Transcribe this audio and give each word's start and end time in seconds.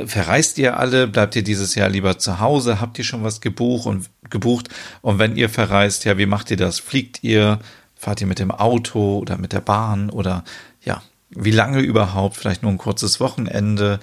verreist 0.05 0.59
ihr 0.59 0.79
alle? 0.79 1.07
Bleibt 1.07 1.37
ihr 1.37 1.43
dieses 1.43 1.75
Jahr 1.75 1.89
lieber 1.89 2.19
zu 2.19 2.41
Hause? 2.41 2.81
Habt 2.81 2.99
ihr 2.99 3.05
schon 3.05 3.25
was 3.25 3.41
gebucht 3.41 3.87
und 3.87 4.09
gebucht? 4.31 4.69
Und 5.03 5.19
wenn 5.19 5.37
ihr 5.37 5.49
verreist, 5.49 6.05
ja, 6.05 6.19
wie 6.19 6.27
macht 6.27 6.51
ihr 6.51 6.57
das? 6.57 6.79
Fliegt 6.79 7.23
ihr? 7.23 7.59
Fahrt 7.95 8.21
ihr 8.21 8.27
mit 8.27 8.39
dem 8.39 8.51
Auto 8.51 9.19
oder 9.19 9.39
mit 9.39 9.53
der 9.53 9.61
Bahn 9.61 10.11
oder 10.11 10.45
ja, 10.85 11.03
wie 11.31 11.51
lange 11.51 11.81
überhaupt? 11.81 12.37
Vielleicht 12.37 12.63
nur 12.63 12.71
ein 12.71 12.79
kurzes 12.79 13.21
Wochenende. 13.21 13.99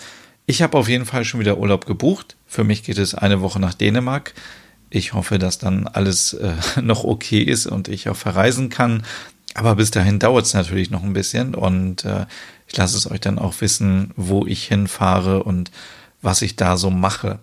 Ich 0.45 0.61
habe 0.61 0.77
auf 0.77 0.89
jeden 0.89 1.05
Fall 1.05 1.25
schon 1.25 1.39
wieder 1.39 1.57
Urlaub 1.57 1.85
gebucht. 1.85 2.35
Für 2.45 2.63
mich 2.63 2.83
geht 2.83 2.97
es 2.97 3.15
eine 3.15 3.41
Woche 3.41 3.59
nach 3.59 3.73
Dänemark. 3.73 4.33
Ich 4.89 5.13
hoffe, 5.13 5.39
dass 5.39 5.57
dann 5.57 5.87
alles 5.87 6.33
äh, 6.33 6.53
noch 6.81 7.03
okay 7.03 7.41
ist 7.41 7.67
und 7.67 7.87
ich 7.87 8.09
auch 8.09 8.15
verreisen 8.15 8.69
kann. 8.69 9.03
Aber 9.55 9.75
bis 9.75 9.89
dahin 9.89 10.19
dauert 10.19 10.45
es 10.45 10.53
natürlich 10.53 10.91
noch 10.91 11.01
ein 11.01 11.13
bisschen 11.13 11.55
und 11.55 12.03
äh, 12.03 12.25
ich 12.67 12.75
lasse 12.75 12.97
es 12.97 13.09
euch 13.09 13.21
dann 13.21 13.39
auch 13.39 13.61
wissen, 13.61 14.11
wo 14.17 14.45
ich 14.45 14.65
hinfahre 14.65 15.43
und 15.43 15.71
was 16.21 16.41
ich 16.41 16.57
da 16.57 16.75
so 16.75 16.89
mache. 16.89 17.39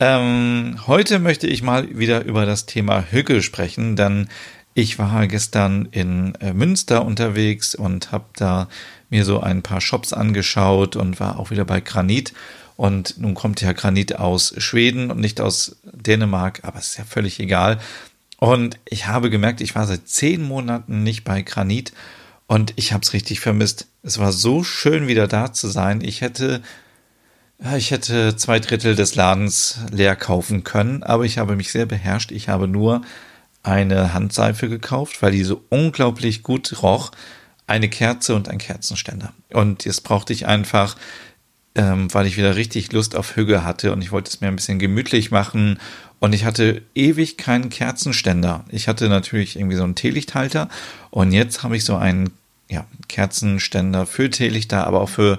Ähm, 0.00 0.80
heute 0.88 1.20
möchte 1.20 1.46
ich 1.46 1.62
mal 1.62 1.96
wieder 1.96 2.24
über 2.24 2.44
das 2.44 2.66
Thema 2.66 3.04
Hügge 3.08 3.40
sprechen, 3.40 3.94
denn 3.94 4.28
ich 4.74 4.98
war 4.98 5.28
gestern 5.28 5.86
in 5.92 6.34
äh, 6.36 6.52
Münster 6.52 7.04
unterwegs 7.04 7.76
und 7.76 8.10
habe 8.10 8.24
da 8.34 8.68
mir 9.08 9.24
so 9.24 9.38
ein 9.38 9.62
paar 9.62 9.80
Shops 9.80 10.12
angeschaut 10.12 10.96
und 10.96 11.20
war 11.20 11.38
auch 11.38 11.52
wieder 11.52 11.64
bei 11.64 11.80
Granit. 11.80 12.32
Und 12.76 13.20
nun 13.20 13.34
kommt 13.34 13.60
ja 13.60 13.72
Granit 13.72 14.16
aus 14.16 14.54
Schweden 14.58 15.12
und 15.12 15.20
nicht 15.20 15.40
aus 15.40 15.76
Dänemark, 15.84 16.60
aber 16.64 16.80
es 16.80 16.88
ist 16.88 16.98
ja 16.98 17.04
völlig 17.04 17.38
egal. 17.38 17.78
Und 18.44 18.78
ich 18.84 19.06
habe 19.06 19.30
gemerkt, 19.30 19.62
ich 19.62 19.74
war 19.74 19.86
seit 19.86 20.06
zehn 20.06 20.42
Monaten 20.42 21.02
nicht 21.02 21.24
bei 21.24 21.40
Granit 21.40 21.94
und 22.46 22.74
ich 22.76 22.92
habe 22.92 23.00
es 23.00 23.14
richtig 23.14 23.40
vermisst. 23.40 23.86
Es 24.02 24.18
war 24.18 24.32
so 24.32 24.62
schön, 24.62 25.06
wieder 25.06 25.26
da 25.26 25.54
zu 25.54 25.66
sein. 25.66 26.02
Ich 26.02 26.20
hätte, 26.20 26.60
ich 27.74 27.90
hätte 27.90 28.36
zwei 28.36 28.58
Drittel 28.58 28.96
des 28.96 29.14
Ladens 29.14 29.78
leer 29.90 30.14
kaufen 30.14 30.62
können, 30.62 31.02
aber 31.02 31.24
ich 31.24 31.38
habe 31.38 31.56
mich 31.56 31.72
sehr 31.72 31.86
beherrscht. 31.86 32.32
Ich 32.32 32.50
habe 32.50 32.68
nur 32.68 33.00
eine 33.62 34.12
Handseife 34.12 34.68
gekauft, 34.68 35.22
weil 35.22 35.32
die 35.32 35.42
so 35.42 35.64
unglaublich 35.70 36.42
gut 36.42 36.82
roch. 36.82 37.12
Eine 37.66 37.88
Kerze 37.88 38.34
und 38.34 38.50
ein 38.50 38.58
Kerzenständer. 38.58 39.32
Und 39.54 39.86
jetzt 39.86 40.04
brauchte 40.04 40.34
ich 40.34 40.46
einfach, 40.46 40.96
ähm, 41.76 42.12
weil 42.12 42.26
ich 42.26 42.36
wieder 42.36 42.56
richtig 42.56 42.92
Lust 42.92 43.16
auf 43.16 43.36
Hüge 43.36 43.64
hatte 43.64 43.90
und 43.94 44.02
ich 44.02 44.12
wollte 44.12 44.28
es 44.28 44.42
mir 44.42 44.48
ein 44.48 44.56
bisschen 44.56 44.78
gemütlich 44.78 45.30
machen 45.30 45.78
und 46.24 46.32
ich 46.32 46.46
hatte 46.46 46.80
ewig 46.94 47.36
keinen 47.36 47.68
Kerzenständer. 47.68 48.64
Ich 48.70 48.88
hatte 48.88 49.10
natürlich 49.10 49.56
irgendwie 49.56 49.76
so 49.76 49.84
einen 49.84 49.94
Teelichthalter 49.94 50.70
und 51.10 51.32
jetzt 51.32 51.62
habe 51.62 51.76
ich 51.76 51.84
so 51.84 51.96
einen 51.96 52.30
ja, 52.70 52.86
Kerzenständer 53.08 54.06
für 54.06 54.30
Teelichter, 54.30 54.86
aber 54.86 55.02
auch 55.02 55.10
für 55.10 55.38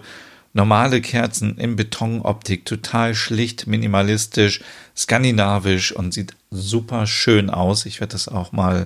normale 0.53 1.01
Kerzen 1.01 1.57
in 1.57 1.75
Betonoptik, 1.75 2.65
total 2.65 3.15
schlicht, 3.15 3.65
minimalistisch, 3.65 4.61
skandinavisch 4.95 5.91
und 5.91 6.13
sieht 6.13 6.35
super 6.51 7.07
schön 7.07 7.49
aus. 7.49 7.87
Ich 7.87 7.99
werde 7.99 8.11
das 8.11 8.27
auch 8.27 8.51
mal 8.51 8.85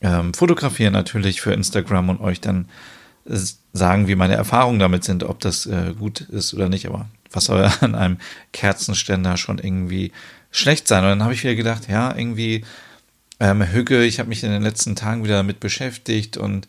ähm, 0.00 0.34
fotografieren 0.34 0.92
natürlich 0.92 1.40
für 1.40 1.52
Instagram 1.52 2.08
und 2.08 2.20
euch 2.20 2.40
dann 2.40 2.66
äh, 3.26 3.38
sagen, 3.72 4.08
wie 4.08 4.16
meine 4.16 4.34
Erfahrungen 4.34 4.80
damit 4.80 5.04
sind, 5.04 5.22
ob 5.22 5.38
das 5.38 5.66
äh, 5.66 5.94
gut 5.96 6.22
ist 6.22 6.52
oder 6.52 6.68
nicht. 6.68 6.88
Aber 6.88 7.06
was 7.30 7.44
soll 7.44 7.70
an 7.80 7.94
einem 7.94 8.18
Kerzenständer 8.52 9.36
schon 9.36 9.58
irgendwie 9.58 10.10
schlecht 10.52 10.86
sein. 10.86 11.02
Und 11.02 11.10
dann 11.10 11.24
habe 11.24 11.34
ich 11.34 11.42
wieder 11.42 11.56
gedacht, 11.56 11.88
ja, 11.88 12.16
irgendwie 12.16 12.64
ähm, 13.40 13.62
Hügge, 13.64 14.04
ich 14.04 14.20
habe 14.20 14.28
mich 14.28 14.44
in 14.44 14.52
den 14.52 14.62
letzten 14.62 14.94
Tagen 14.94 15.24
wieder 15.24 15.36
damit 15.36 15.58
beschäftigt 15.58 16.36
und 16.36 16.68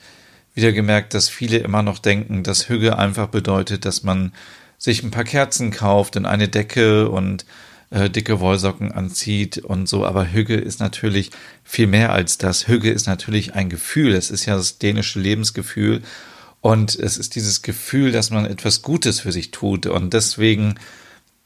wieder 0.56 0.72
gemerkt, 0.72 1.14
dass 1.14 1.30
viele 1.30 1.58
immer 1.58 1.84
noch 1.84 2.00
denken, 2.00 2.44
dass 2.44 2.70
Hügge 2.70 2.98
einfach 2.98 3.28
bedeutet, 3.28 3.86
dass 3.86 4.04
man 4.04 4.34
sich 4.78 5.04
ein 5.04 5.12
paar 5.12 5.24
Kerzen 5.24 5.72
kauft 5.72 6.16
und 6.18 6.26
eine 6.26 6.48
Decke 6.48 7.10
und 7.10 7.46
äh, 7.90 8.10
dicke 8.10 8.40
Wollsocken 8.40 8.92
anzieht 8.92 9.60
und 9.60 9.88
so. 9.88 10.06
Aber 10.06 10.32
Hügge 10.32 10.56
ist 10.56 10.80
natürlich 10.80 11.32
viel 11.64 11.88
mehr 11.88 12.12
als 12.12 12.38
das. 12.38 12.68
Hügge 12.68 12.92
ist 12.92 13.08
natürlich 13.08 13.54
ein 13.54 13.70
Gefühl. 13.70 14.14
Es 14.14 14.32
ist 14.32 14.46
ja 14.46 14.56
das 14.56 14.80
dänische 14.80 15.20
Lebensgefühl. 15.20 16.02
Und 16.60 16.96
es 16.96 17.18
ist 17.18 17.36
dieses 17.36 17.62
Gefühl, 17.62 18.12
dass 18.12 18.30
man 18.30 18.46
etwas 18.46 18.82
Gutes 18.82 19.20
für 19.20 19.32
sich 19.32 19.52
tut. 19.52 19.86
Und 19.86 20.14
deswegen 20.14 20.76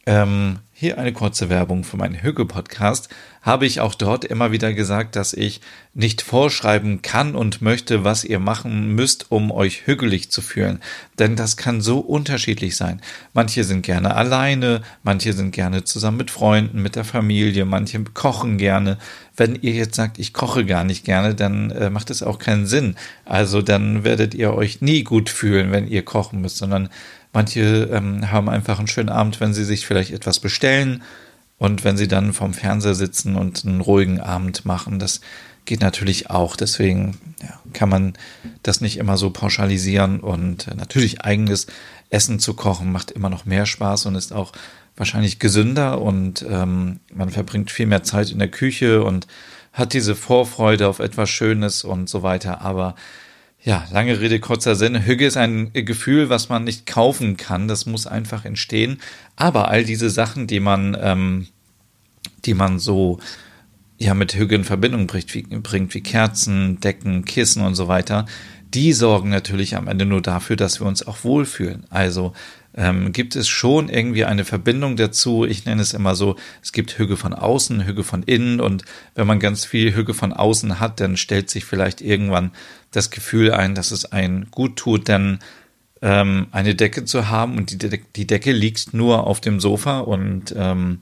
ähm, 0.05 0.59
hier 0.79 0.99
eine 0.99 1.11
kurze 1.11 1.49
Werbung 1.49 1.83
für 1.83 1.97
meinen 1.97 2.21
Hügge-Podcast. 2.21 3.09
Habe 3.41 3.65
ich 3.65 3.79
auch 3.81 3.95
dort 3.95 4.23
immer 4.23 4.51
wieder 4.51 4.73
gesagt, 4.73 5.15
dass 5.15 5.33
ich 5.33 5.59
nicht 5.95 6.21
vorschreiben 6.21 7.01
kann 7.01 7.35
und 7.35 7.63
möchte, 7.63 8.03
was 8.03 8.23
ihr 8.23 8.37
machen 8.37 8.93
müsst, 8.93 9.31
um 9.31 9.49
euch 9.49 9.87
hügelig 9.87 10.29
zu 10.29 10.43
fühlen. 10.43 10.79
Denn 11.17 11.35
das 11.35 11.57
kann 11.57 11.81
so 11.81 11.97
unterschiedlich 11.97 12.75
sein. 12.75 13.01
Manche 13.33 13.63
sind 13.63 13.81
gerne 13.81 14.13
alleine, 14.13 14.83
manche 15.01 15.33
sind 15.33 15.49
gerne 15.49 15.83
zusammen 15.83 16.17
mit 16.17 16.29
Freunden, 16.29 16.83
mit 16.83 16.95
der 16.95 17.05
Familie, 17.05 17.65
manche 17.65 18.03
kochen 18.03 18.59
gerne. 18.59 18.99
Wenn 19.35 19.55
ihr 19.55 19.73
jetzt 19.73 19.95
sagt, 19.95 20.19
ich 20.19 20.31
koche 20.31 20.63
gar 20.63 20.83
nicht 20.83 21.05
gerne, 21.05 21.33
dann 21.33 21.71
äh, 21.71 21.89
macht 21.89 22.11
es 22.11 22.21
auch 22.21 22.37
keinen 22.37 22.67
Sinn. 22.67 22.97
Also 23.25 23.63
dann 23.63 24.03
werdet 24.03 24.35
ihr 24.35 24.53
euch 24.53 24.81
nie 24.81 25.03
gut 25.03 25.31
fühlen, 25.31 25.71
wenn 25.71 25.87
ihr 25.87 26.05
kochen 26.05 26.41
müsst, 26.41 26.57
sondern 26.57 26.89
Manche 27.33 27.89
ähm, 27.91 28.31
haben 28.31 28.49
einfach 28.49 28.79
einen 28.79 28.87
schönen 28.87 29.09
Abend, 29.09 29.39
wenn 29.39 29.53
sie 29.53 29.65
sich 29.65 29.85
vielleicht 29.85 30.11
etwas 30.11 30.39
bestellen 30.39 31.03
und 31.57 31.83
wenn 31.83 31.97
sie 31.97 32.07
dann 32.07 32.33
vorm 32.33 32.53
Fernseher 32.53 32.95
sitzen 32.95 33.35
und 33.35 33.65
einen 33.65 33.81
ruhigen 33.81 34.19
Abend 34.19 34.65
machen. 34.65 34.99
Das 34.99 35.21
geht 35.65 35.81
natürlich 35.81 36.29
auch. 36.29 36.55
Deswegen 36.55 37.17
ja, 37.41 37.59
kann 37.73 37.89
man 37.89 38.13
das 38.63 38.81
nicht 38.81 38.97
immer 38.97 39.17
so 39.17 39.29
pauschalisieren. 39.29 40.19
Und 40.19 40.67
äh, 40.67 40.75
natürlich 40.75 41.21
eigenes 41.21 41.67
Essen 42.09 42.39
zu 42.39 42.53
kochen 42.53 42.91
macht 42.91 43.11
immer 43.11 43.29
noch 43.29 43.45
mehr 43.45 43.65
Spaß 43.65 44.05
und 44.07 44.15
ist 44.15 44.33
auch 44.33 44.53
wahrscheinlich 44.95 45.37
gesünder 45.37 46.01
und 46.01 46.43
ähm, 46.49 46.99
man 47.13 47.29
verbringt 47.29 47.69
viel 47.69 47.85
mehr 47.85 48.01
Zeit 48.01 48.31
in 48.31 48.39
der 48.39 48.47
Küche 48.49 49.03
und 49.03 49.27
hat 49.71 49.93
diese 49.93 50.15
Vorfreude 50.15 50.87
auf 50.87 50.97
etwas 50.97 51.29
Schönes 51.29 51.83
und 51.83 52.09
so 52.09 52.23
weiter. 52.23 52.61
Aber 52.61 52.95
ja, 53.67 53.85
lange 53.91 54.21
Rede, 54.21 54.39
kurzer 54.39 54.77
Sinn. 54.77 55.05
Hüge 55.05 55.25
ist 55.25 55.35
ein 55.35 55.73
Gefühl, 55.73 56.29
was 56.29 56.47
man 56.47 56.63
nicht 56.63 56.85
kaufen 56.85 57.35
kann. 57.35 57.67
Das 57.67 57.85
muss 57.85 58.07
einfach 58.07 58.45
entstehen. 58.45 59.01
Aber 59.35 59.67
all 59.67 59.83
diese 59.83 60.09
Sachen, 60.09 60.47
die 60.47 60.61
man, 60.61 60.95
ähm, 60.97 61.47
die 62.45 62.53
man 62.53 62.79
so 62.79 63.19
ja 63.97 64.13
mit 64.13 64.33
Hüge 64.35 64.55
in 64.55 64.63
Verbindung 64.63 65.05
bringt 65.05 65.35
wie, 65.35 65.41
bringt, 65.41 65.93
wie 65.93 65.99
Kerzen, 65.99 66.79
Decken, 66.79 67.25
Kissen 67.25 67.61
und 67.61 67.75
so 67.75 67.89
weiter, 67.89 68.25
die 68.73 68.93
sorgen 68.93 69.31
natürlich 69.31 69.75
am 69.75 69.89
Ende 69.89 70.05
nur 70.05 70.21
dafür, 70.21 70.55
dass 70.55 70.79
wir 70.79 70.87
uns 70.87 71.05
auch 71.05 71.25
wohlfühlen. 71.25 71.83
Also 71.89 72.31
ähm, 72.77 73.11
gibt 73.11 73.35
es 73.35 73.47
schon 73.47 73.89
irgendwie 73.89 74.23
eine 74.23 74.45
Verbindung 74.45 74.95
dazu. 74.95 75.45
Ich 75.45 75.65
nenne 75.65 75.81
es 75.81 75.93
immer 75.93 76.15
so, 76.15 76.35
es 76.61 76.71
gibt 76.71 76.97
Hüge 76.97 77.17
von 77.17 77.33
außen, 77.33 77.85
Hüge 77.85 78.03
von 78.03 78.23
innen 78.23 78.61
und 78.61 78.85
wenn 79.15 79.27
man 79.27 79.39
ganz 79.39 79.65
viel 79.65 79.95
Hüge 79.95 80.13
von 80.13 80.31
außen 80.31 80.79
hat, 80.79 80.99
dann 80.99 81.17
stellt 81.17 81.49
sich 81.49 81.65
vielleicht 81.65 82.01
irgendwann 82.01 82.51
das 82.91 83.09
Gefühl 83.09 83.51
ein, 83.51 83.73
dass 83.73 83.91
es 83.91 84.05
einen 84.11 84.49
gut 84.51 84.77
tut, 84.77 85.07
denn 85.07 85.39
ähm, 86.03 86.47
eine 86.51 86.75
Decke 86.75 87.03
zu 87.03 87.29
haben 87.29 87.57
und 87.57 87.71
die, 87.71 87.77
De 87.79 87.99
die 88.15 88.27
Decke 88.27 88.51
liegt 88.51 88.93
nur 88.93 89.25
auf 89.25 89.41
dem 89.41 89.59
Sofa 89.59 89.99
und 89.99 90.53
ähm, 90.55 90.99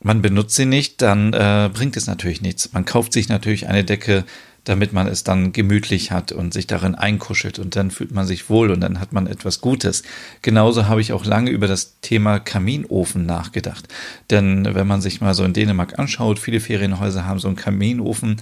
man 0.00 0.22
benutzt 0.22 0.56
sie 0.56 0.66
nicht, 0.66 1.02
dann 1.02 1.32
äh, 1.34 1.70
bringt 1.72 1.96
es 1.96 2.06
natürlich 2.06 2.40
nichts. 2.40 2.72
Man 2.72 2.86
kauft 2.86 3.12
sich 3.12 3.28
natürlich 3.28 3.68
eine 3.68 3.84
Decke, 3.84 4.24
damit 4.64 4.92
man 4.92 5.08
es 5.08 5.24
dann 5.24 5.52
gemütlich 5.52 6.12
hat 6.12 6.30
und 6.30 6.52
sich 6.52 6.66
darin 6.66 6.94
einkuschelt 6.94 7.58
und 7.58 7.74
dann 7.74 7.90
fühlt 7.90 8.12
man 8.12 8.26
sich 8.26 8.48
wohl 8.48 8.70
und 8.70 8.80
dann 8.80 9.00
hat 9.00 9.12
man 9.12 9.26
etwas 9.26 9.60
Gutes. 9.60 10.02
Genauso 10.40 10.86
habe 10.86 11.00
ich 11.00 11.12
auch 11.12 11.24
lange 11.24 11.50
über 11.50 11.66
das 11.66 12.00
Thema 12.00 12.38
Kaminofen 12.38 13.26
nachgedacht. 13.26 13.88
Denn 14.30 14.74
wenn 14.74 14.86
man 14.86 15.00
sich 15.00 15.20
mal 15.20 15.34
so 15.34 15.44
in 15.44 15.52
Dänemark 15.52 15.98
anschaut, 15.98 16.38
viele 16.38 16.60
Ferienhäuser 16.60 17.24
haben 17.24 17.40
so 17.40 17.48
einen 17.48 17.56
Kaminofen 17.56 18.40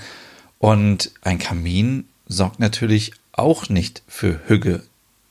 und 0.59 1.11
ein 1.23 1.39
Kamin 1.39 2.05
sorgt 2.27 2.61
natürlich 2.61 3.13
auch 3.33 3.69
nicht 3.69 4.03
für 4.07 4.41
Hüge 4.47 4.83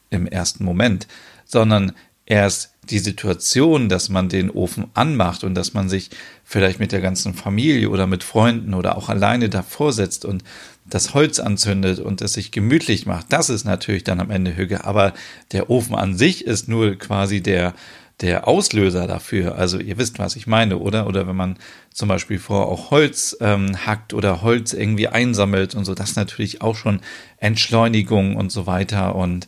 im 0.10 0.26
ersten 0.26 0.64
Moment, 0.64 1.08
sondern 1.46 1.94
erst 2.26 2.69
die 2.90 3.00
Situation, 3.00 3.90
dass 3.90 4.10
man 4.10 4.30
den 4.30 4.50
Ofen 4.50 4.88
anmacht 4.94 5.44
und 5.44 5.56
dass 5.56 5.74
man 5.74 5.90
sich 5.90 6.10
vielleicht 6.44 6.80
mit 6.80 6.92
der 6.92 7.02
ganzen 7.02 7.34
Familie 7.34 7.90
oder 7.90 8.08
mit 8.08 8.24
Freunden 8.24 8.74
oder 8.74 8.98
auch 8.98 9.10
alleine 9.10 9.50
davor 9.50 9.94
setzt 9.94 10.26
und 10.26 10.44
das 10.86 11.14
Holz 11.14 11.40
anzündet 11.40 12.00
und 12.00 12.22
es 12.22 12.34
sich 12.34 12.52
gemütlich 12.52 13.06
macht, 13.06 13.28
das 13.30 13.50
ist 13.50 13.64
natürlich 13.64 14.04
dann 14.04 14.20
am 14.20 14.32
Ende 14.32 14.58
Hüge. 14.58 14.86
Aber 14.86 15.14
der 15.52 15.70
Ofen 15.70 15.96
an 15.96 16.18
sich 16.18 16.46
ist 16.46 16.68
nur 16.68 16.96
quasi 16.96 17.42
der, 17.42 17.76
der 18.22 18.48
Auslöser 18.48 19.08
dafür. 19.08 19.56
Also 19.56 19.80
ihr 19.80 19.98
wisst, 19.98 20.20
was 20.20 20.36
ich 20.36 20.48
meine, 20.48 20.78
oder? 20.80 21.08
Oder 21.08 21.28
wenn 21.28 21.36
man 21.36 21.58
zum 21.94 22.10
Beispiel 22.10 22.40
vor 22.40 22.68
auch 22.68 22.92
Holz 22.92 23.38
ähm, 23.40 23.86
hackt 23.86 24.14
oder 24.14 24.42
Holz 24.42 24.74
irgendwie 24.74 25.08
einsammelt 25.08 25.76
und 25.76 25.86
so, 25.86 25.94
das 25.94 26.16
natürlich 26.16 26.62
auch 26.62 26.76
schon 26.76 27.02
Entschleunigung 27.38 28.36
und 28.36 28.52
so 28.52 28.66
weiter. 28.66 29.16
Und 29.16 29.48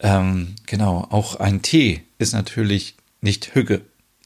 ähm, 0.00 0.56
genau, 0.66 1.06
auch 1.10 1.36
ein 1.36 1.62
Tee 1.62 2.03
ist 2.24 2.32
natürlich 2.32 2.96
nicht 3.20 3.54
Hüge. 3.54 3.82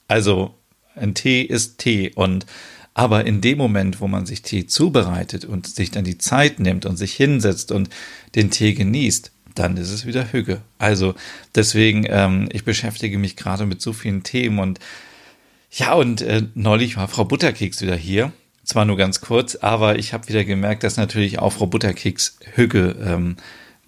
Also 0.07 0.55
ein 0.95 1.15
Tee 1.15 1.43
ist 1.43 1.79
Tee 1.79 2.13
und 2.15 2.47
aber 2.95 3.27
in 3.27 3.41
dem 3.41 3.59
Moment, 3.59 4.01
wo 4.01 4.09
man 4.09 4.27
sich 4.27 4.43
Tee 4.43 4.67
zubereitet 4.67 5.45
und 5.45 5.67
sich 5.67 5.91
dann 5.91 6.05
die 6.05 6.19
Zeit 6.19 6.59
nimmt 6.59 6.87
und 6.87 6.97
sich 6.97 7.15
hinsetzt 7.15 7.71
und 7.71 7.91
den 8.35 8.51
Tee 8.51 8.73
genießt, 8.75 9.31
dann 9.55 9.77
ist 9.77 9.91
es 9.91 10.07
wieder 10.07 10.33
Hüge. 10.33 10.63
Also 10.79 11.15
deswegen, 11.55 12.07
ähm, 12.09 12.49
ich 12.53 12.65
beschäftige 12.65 13.19
mich 13.19 13.37
gerade 13.37 13.67
mit 13.67 13.83
so 13.83 13.93
vielen 13.93 14.23
Themen 14.23 14.59
und 14.59 14.81
ja, 15.71 15.93
und 15.93 16.23
äh, 16.23 16.45
neulich 16.55 16.97
war 16.97 17.09
Frau 17.09 17.25
Butterkeks 17.25 17.83
wieder 17.83 17.97
hier. 17.97 18.33
Zwar 18.65 18.85
nur 18.85 18.97
ganz 18.97 19.21
kurz, 19.21 19.57
aber 19.57 19.99
ich 19.99 20.13
habe 20.13 20.29
wieder 20.29 20.45
gemerkt, 20.45 20.83
dass 20.83 20.97
natürlich 20.97 21.39
auch 21.39 21.53
Frau 21.53 21.67
Butterkeks 21.67 22.39
Hüge 22.55 22.97
ähm, 23.05 23.37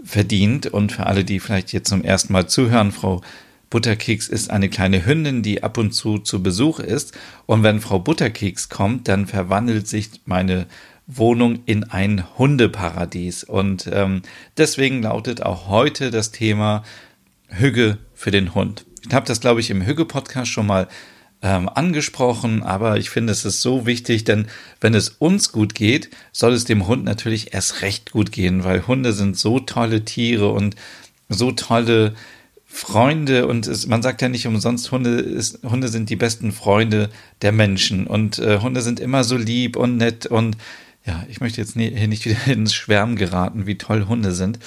verdient. 0.05 0.67
Und 0.67 0.93
für 0.93 1.07
alle, 1.07 1.25
die 1.25 1.41
vielleicht 1.41 1.73
jetzt 1.73 1.89
zum 1.89 2.05
ersten 2.05 2.33
Mal 2.33 2.49
zuhören, 2.49 2.93
Frau 2.93 3.23
Butterkeks 3.70 4.28
ist 4.28 4.50
eine 4.50 4.69
kleine 4.69 5.06
Hündin, 5.06 5.43
die 5.43 5.62
ab 5.62 5.78
und 5.78 5.93
zu 5.93 6.19
zu 6.19 6.43
Besuch 6.43 6.81
ist. 6.81 7.17
Und 7.46 7.62
wenn 7.62 7.81
Frau 7.81 8.00
Butterkeks 8.00 8.69
kommt, 8.69 9.08
dann 9.08 9.26
verwandelt 9.26 9.87
sich 9.87 10.11
meine 10.25 10.67
Wohnung 11.06 11.61
in 11.67 11.84
ein 11.84 12.25
Hundeparadies. 12.37 13.44
Und 13.44 13.88
ähm, 13.93 14.22
deswegen 14.56 15.02
lautet 15.02 15.43
auch 15.43 15.69
heute 15.69 16.11
das 16.11 16.32
Thema 16.32 16.82
Hüge 17.49 17.99
für 18.14 18.31
den 18.31 18.55
Hund. 18.55 18.84
Ich 19.06 19.14
habe 19.14 19.26
das, 19.26 19.40
glaube 19.40 19.61
ich, 19.61 19.70
im 19.70 19.87
Hüge-Podcast 19.87 20.50
schon 20.50 20.66
mal 20.66 20.88
ähm, 21.43 21.69
angesprochen, 21.69 22.62
aber 22.62 22.99
ich 22.99 23.08
finde, 23.08 23.32
es 23.32 23.44
ist 23.44 23.62
so 23.62 23.87
wichtig, 23.87 24.25
denn 24.25 24.46
wenn 24.81 24.94
es 24.94 25.08
uns 25.08 25.52
gut 25.52 25.75
geht, 25.75 26.11
soll 26.32 26.52
es 26.52 26.64
dem 26.64 26.87
Hund 26.87 27.05
natürlich 27.05 27.55
erst 27.55 27.82
recht 27.82 28.12
gut 28.12 28.31
gehen, 28.31 28.62
weil 28.62 28.87
Hunde 28.87 29.12
sind 29.12 29.38
so 29.38 29.58
tolle 29.58 30.05
Tiere 30.05 30.50
und 30.50 30.76
so 31.28 31.52
tolle 31.52 32.14
Freunde 32.72 33.49
und 33.49 33.67
es, 33.67 33.88
man 33.88 34.00
sagt 34.00 34.22
ja 34.22 34.28
nicht 34.28 34.46
umsonst, 34.46 34.93
Hunde, 34.93 35.11
ist, 35.11 35.64
Hunde 35.64 35.88
sind 35.88 36.08
die 36.08 36.17
besten 36.17 36.52
Freunde 36.52 37.11
der 37.43 37.50
Menschen 37.50 38.06
und 38.06 38.38
äh, 38.38 38.61
Hunde 38.61 38.81
sind 38.81 39.00
immer 39.00 39.25
so 39.25 39.37
lieb 39.37 39.76
und 39.76 39.96
nett 39.96 40.26
und 40.26 40.56
ja, 41.05 41.25
ich 41.28 41.40
möchte 41.40 41.61
jetzt 41.61 41.75
nie, 41.75 41.90
hier 41.90 42.06
nicht 42.06 42.25
wieder 42.26 42.46
ins 42.46 42.72
Schwärmen 42.72 43.17
geraten, 43.17 43.67
wie 43.67 43.76
toll 43.76 44.06
Hunde 44.06 44.32
sind. 44.32 44.61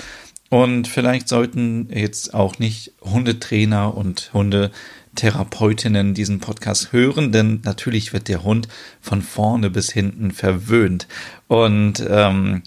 Und 0.50 0.88
vielleicht 0.88 1.29
sollten 1.29 1.88
jetzt 1.91 2.33
auch 2.33 2.59
nicht 2.59 2.91
Hundetrainer 3.01 3.95
und 3.95 4.31
Hundetherapeutinnen 4.33 6.13
diesen 6.13 6.39
Podcast 6.39 6.91
hören, 6.91 7.31
denn 7.31 7.61
natürlich 7.63 8.13
wird 8.13 8.27
der 8.27 8.44
Hund 8.44 8.67
von 9.01 9.21
vorne 9.23 9.71
bis 9.71 9.91
hinten 9.91 10.31
verwöhnt. 10.31 11.07
Und 11.47 12.06
ähm, 12.07 12.61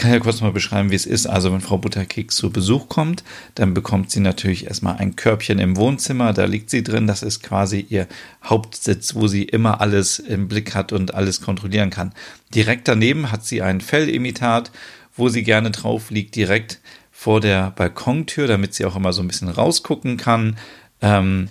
kann 0.00 0.12
ja 0.12 0.18
kurz 0.18 0.40
mal 0.40 0.50
beschreiben, 0.50 0.90
wie 0.90 0.96
es 0.96 1.06
ist. 1.06 1.26
Also 1.26 1.52
wenn 1.52 1.60
Frau 1.60 1.78
Butterkeks 1.78 2.34
zu 2.34 2.50
Besuch 2.50 2.88
kommt, 2.88 3.22
dann 3.54 3.74
bekommt 3.74 4.10
sie 4.10 4.20
natürlich 4.20 4.66
erstmal 4.66 4.96
ein 4.96 5.14
Körbchen 5.14 5.58
im 5.58 5.76
Wohnzimmer. 5.76 6.32
Da 6.32 6.46
liegt 6.46 6.70
sie 6.70 6.82
drin. 6.82 7.06
Das 7.06 7.22
ist 7.22 7.42
quasi 7.42 7.86
ihr 7.88 8.08
Hauptsitz, 8.42 9.14
wo 9.14 9.28
sie 9.28 9.44
immer 9.44 9.80
alles 9.80 10.18
im 10.18 10.48
Blick 10.48 10.74
hat 10.74 10.92
und 10.92 11.14
alles 11.14 11.42
kontrollieren 11.42 11.90
kann. 11.90 12.14
Direkt 12.54 12.88
daneben 12.88 13.30
hat 13.30 13.44
sie 13.44 13.60
ein 13.60 13.82
Fellimitat, 13.82 14.72
wo 15.14 15.28
sie 15.28 15.42
gerne 15.42 15.70
drauf 15.70 16.10
liegt, 16.10 16.34
direkt 16.34 16.80
vor 17.12 17.40
der 17.42 17.70
Balkontür, 17.70 18.46
damit 18.46 18.72
sie 18.72 18.86
auch 18.86 18.96
immer 18.96 19.12
so 19.12 19.20
ein 19.20 19.28
bisschen 19.28 19.50
rausgucken 19.50 20.16
kann. 20.16 20.56
Ähm, 21.02 21.48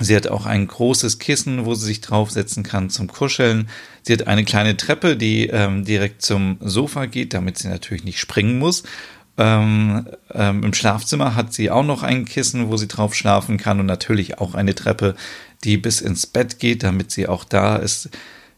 Sie 0.00 0.16
hat 0.16 0.26
auch 0.26 0.44
ein 0.44 0.66
großes 0.66 1.20
Kissen, 1.20 1.66
wo 1.66 1.74
sie 1.74 1.86
sich 1.86 2.00
draufsetzen 2.00 2.64
kann 2.64 2.90
zum 2.90 3.06
Kuscheln. 3.06 3.68
Sie 4.02 4.12
hat 4.12 4.26
eine 4.26 4.44
kleine 4.44 4.76
Treppe, 4.76 5.16
die 5.16 5.46
ähm, 5.46 5.84
direkt 5.84 6.22
zum 6.22 6.58
Sofa 6.60 7.06
geht, 7.06 7.32
damit 7.32 7.58
sie 7.58 7.68
natürlich 7.68 8.04
nicht 8.04 8.18
springen 8.18 8.58
muss. 8.58 8.82
Ähm, 9.36 10.06
ähm, 10.32 10.62
Im 10.64 10.74
Schlafzimmer 10.74 11.36
hat 11.36 11.52
sie 11.52 11.70
auch 11.70 11.84
noch 11.84 12.02
ein 12.02 12.24
Kissen, 12.24 12.68
wo 12.68 12.76
sie 12.76 12.88
drauf 12.88 13.14
schlafen 13.14 13.56
kann 13.56 13.80
und 13.80 13.86
natürlich 13.86 14.38
auch 14.38 14.54
eine 14.54 14.74
Treppe, 14.74 15.14
die 15.62 15.76
bis 15.76 16.00
ins 16.00 16.26
Bett 16.26 16.58
geht, 16.58 16.82
damit 16.82 17.10
sie 17.10 17.26
auch 17.28 17.44
da 17.44 17.76
ist, 17.76 18.10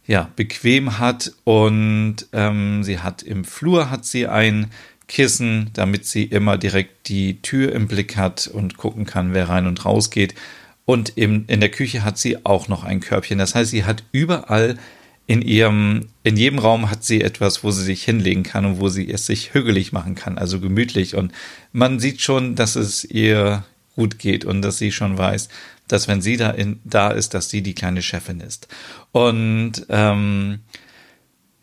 ja, 0.06 0.30
bequem 0.36 0.98
hat. 0.98 1.32
Und 1.44 2.26
ähm, 2.32 2.82
sie 2.82 2.98
hat 2.98 3.22
im 3.22 3.44
Flur 3.44 3.90
hat 3.90 4.06
sie 4.06 4.26
ein 4.26 4.70
Kissen, 5.08 5.70
damit 5.74 6.06
sie 6.06 6.24
immer 6.24 6.58
direkt 6.58 7.08
die 7.08 7.40
Tür 7.42 7.72
im 7.72 7.88
Blick 7.88 8.16
hat 8.16 8.48
und 8.48 8.76
gucken 8.76 9.06
kann, 9.06 9.34
wer 9.34 9.48
rein 9.48 9.66
und 9.66 9.84
raus 9.84 10.10
geht. 10.10 10.34
Und 10.86 11.12
im, 11.16 11.44
in 11.48 11.60
der 11.60 11.70
Küche 11.70 12.04
hat 12.04 12.16
sie 12.16 12.46
auch 12.46 12.68
noch 12.68 12.84
ein 12.84 13.00
Körbchen. 13.00 13.38
Das 13.38 13.54
heißt, 13.54 13.70
sie 13.70 13.84
hat 13.84 14.04
überall 14.12 14.78
in 15.26 15.42
ihrem, 15.42 16.06
in 16.22 16.36
jedem 16.36 16.60
Raum 16.60 16.88
hat 16.88 17.04
sie 17.04 17.20
etwas, 17.20 17.64
wo 17.64 17.72
sie 17.72 17.82
sich 17.82 18.04
hinlegen 18.04 18.44
kann 18.44 18.64
und 18.64 18.80
wo 18.80 18.88
sie 18.88 19.10
es 19.10 19.26
sich 19.26 19.52
hügelig 19.52 19.92
machen 19.92 20.14
kann, 20.14 20.38
also 20.38 20.60
gemütlich. 20.60 21.16
Und 21.16 21.32
man 21.72 21.98
sieht 21.98 22.22
schon, 22.22 22.54
dass 22.54 22.76
es 22.76 23.04
ihr 23.04 23.64
gut 23.96 24.20
geht 24.20 24.44
und 24.44 24.62
dass 24.62 24.78
sie 24.78 24.92
schon 24.92 25.18
weiß, 25.18 25.48
dass 25.88 26.06
wenn 26.06 26.22
sie 26.22 26.36
da, 26.36 26.50
in, 26.50 26.78
da 26.84 27.10
ist, 27.10 27.34
dass 27.34 27.50
sie 27.50 27.62
die 27.62 27.74
kleine 27.74 28.02
Chefin 28.02 28.40
ist. 28.40 28.68
Und 29.10 29.84
ähm, 29.88 30.60